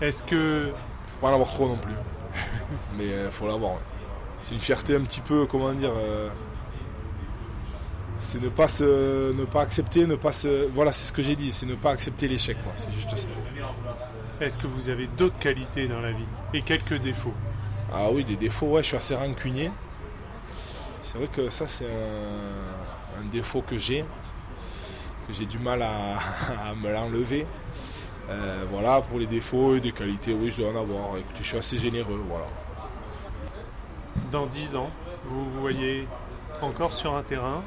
Est-ce 0.00 0.24
que. 0.24 0.72
Faut 1.10 1.20
pas 1.20 1.28
en 1.28 1.34
avoir 1.34 1.50
trop 1.50 1.68
non 1.68 1.78
plus. 1.78 1.94
Mais 2.98 3.06
il 3.06 3.30
faut 3.30 3.46
l'avoir. 3.46 3.78
C'est 4.40 4.54
une 4.54 4.60
fierté 4.60 4.96
un 4.96 5.02
petit 5.02 5.20
peu, 5.20 5.46
comment 5.46 5.72
dire. 5.72 5.92
C'est 8.20 8.40
ne 8.40 8.50
pas 8.50 8.68
se, 8.68 9.32
ne 9.32 9.44
pas 9.44 9.62
accepter, 9.62 10.06
ne 10.06 10.14
pas 10.14 10.32
se. 10.32 10.68
Voilà, 10.74 10.92
c'est 10.92 11.06
ce 11.06 11.12
que 11.12 11.22
j'ai 11.22 11.36
dit, 11.36 11.52
c'est 11.52 11.66
ne 11.66 11.74
pas 11.74 11.90
accepter 11.90 12.28
l'échec, 12.28 12.56
C'est 12.76 12.92
juste 12.92 13.16
ça. 13.16 13.26
Est-ce 14.40 14.58
que 14.58 14.66
vous 14.66 14.88
avez 14.88 15.06
d'autres 15.06 15.38
qualités 15.38 15.88
dans 15.88 16.00
la 16.00 16.12
vie 16.12 16.26
et 16.54 16.62
quelques 16.62 16.98
défauts? 17.00 17.34
Ah 17.92 18.10
oui, 18.12 18.24
des 18.24 18.36
défauts, 18.36 18.66
ouais, 18.66 18.82
je 18.82 18.88
suis 18.88 18.96
assez 18.96 19.14
rancunier. 19.14 19.70
C'est 21.02 21.18
vrai 21.18 21.28
que 21.28 21.50
ça, 21.50 21.66
c'est 21.66 21.86
un, 21.86 23.24
défaut 23.32 23.62
que 23.62 23.78
j'ai, 23.78 24.04
que 25.26 25.32
j'ai 25.32 25.46
du 25.46 25.58
mal 25.58 25.82
à, 25.82 26.74
me 26.74 26.92
l'enlever. 26.92 27.46
Euh, 28.28 28.64
voilà, 28.70 29.00
pour 29.00 29.18
les 29.18 29.26
défauts 29.26 29.74
et 29.74 29.80
des 29.80 29.92
qualités, 29.92 30.32
oui, 30.32 30.50
je 30.50 30.62
dois 30.62 30.72
en 30.72 30.80
avoir. 30.80 31.16
Écoutez, 31.16 31.42
je 31.42 31.48
suis 31.48 31.58
assez 31.58 31.78
généreux, 31.78 32.22
voilà. 32.28 32.46
Dans 34.30 34.46
10 34.46 34.76
ans, 34.76 34.90
vous 35.24 35.50
vous 35.50 35.60
voyez 35.60 36.06
encore 36.62 36.92
sur 36.92 37.14
un 37.14 37.22
terrain, 37.22 37.62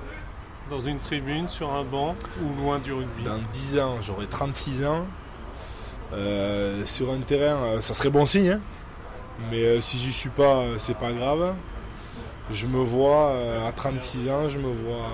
dans 0.69 0.79
une 0.79 0.99
tribune, 0.99 1.49
sur 1.49 1.73
un 1.73 1.83
banc 1.83 2.15
ou 2.41 2.61
loin 2.61 2.79
du 2.79 2.93
rugby 2.93 3.23
Dans 3.23 3.39
10 3.51 3.79
ans, 3.79 4.01
j'aurai 4.01 4.27
36 4.27 4.85
ans. 4.85 5.05
Euh, 6.13 6.85
sur 6.85 7.11
un 7.11 7.19
terrain, 7.19 7.57
euh, 7.63 7.81
ça 7.81 7.93
serait 7.93 8.09
bon 8.09 8.25
signe. 8.25 8.51
Hein. 8.51 8.61
mais 9.49 9.63
euh, 9.63 9.81
si 9.81 9.97
j'y 9.97 10.13
suis 10.13 10.29
pas, 10.29 10.63
c'est 10.77 10.97
pas 10.97 11.11
grave. 11.11 11.53
Je 12.51 12.67
me 12.67 12.79
vois 12.79 13.33
à 13.67 13.71
36 13.71 14.29
ans, 14.29 14.49
je 14.49 14.57
me 14.57 14.67
vois, 14.67 15.09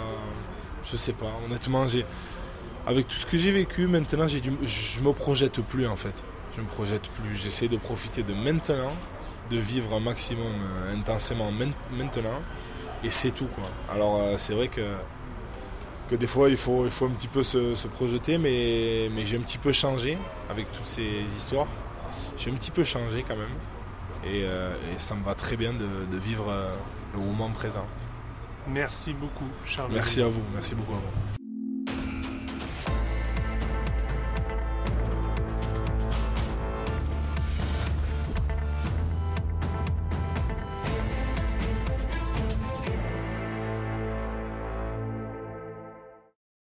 je 0.90 0.98
sais 0.98 1.14
pas. 1.14 1.32
Honnêtement, 1.46 1.86
j'ai, 1.88 2.06
avec 2.88 3.08
tout 3.08 3.16
ce 3.16 3.26
que 3.26 3.38
j'ai 3.38 3.52
vécu, 3.52 3.86
maintenant, 3.88 4.28
j'ai 4.28 4.42
du, 4.42 4.52
je 4.64 5.00
me 5.00 5.14
projette 5.14 5.62
plus 5.62 5.88
en 5.88 5.96
fait. 5.96 6.24
Je 6.56 6.62
me 6.62 6.66
projette 6.66 7.08
plus. 7.10 7.36
J'essaie 7.36 7.68
de 7.68 7.78
profiter 7.78 8.24
de 8.24 8.34
maintenant, 8.34 8.92
de 9.52 9.58
vivre 9.58 9.94
un 9.94 10.00
maximum 10.00 10.54
intensément 10.92 11.52
maintenant, 11.52 12.42
et 13.04 13.12
c'est 13.12 13.32
tout 13.32 13.48
quoi. 13.56 13.70
Alors 13.94 14.20
c'est 14.38 14.56
vrai 14.56 14.70
que 14.70 14.82
que 16.10 16.16
des 16.16 16.28
fois 16.28 16.50
il 16.50 16.58
faut, 16.58 16.86
il 16.86 16.92
faut 16.92 17.06
un 17.06 17.12
petit 17.12 17.28
peu 17.28 17.44
se, 17.44 17.88
projeter, 17.88 18.38
mais, 18.38 19.10
mais 19.16 19.26
j'ai 19.26 19.38
un 19.38 19.42
petit 19.42 19.58
peu 19.58 19.72
changé 19.72 20.18
avec 20.50 20.72
toutes 20.72 20.88
ces 20.88 21.24
histoires. 21.36 21.68
J'ai 22.38 22.52
un 22.52 22.56
petit 22.56 22.72
peu 22.72 22.84
changé 22.84 23.24
quand 23.28 23.36
même. 23.36 23.56
Et, 24.24 24.44
euh, 24.44 24.76
ça 24.98 25.16
me 25.16 25.24
va 25.24 25.36
très 25.36 25.56
bien 25.56 25.74
de, 25.74 26.18
vivre 26.18 26.50
euh, 26.50 26.76
le 27.14 27.20
moment 27.20 27.50
présent. 27.50 27.86
Merci 28.68 29.14
beaucoup, 29.14 29.50
Charles. 29.66 29.92
Merci 29.94 30.22
à 30.22 30.28
vous, 30.28 30.42
merci 30.54 30.76
beaucoup 30.76 30.94
à 30.94 30.98
vous. 30.98 31.39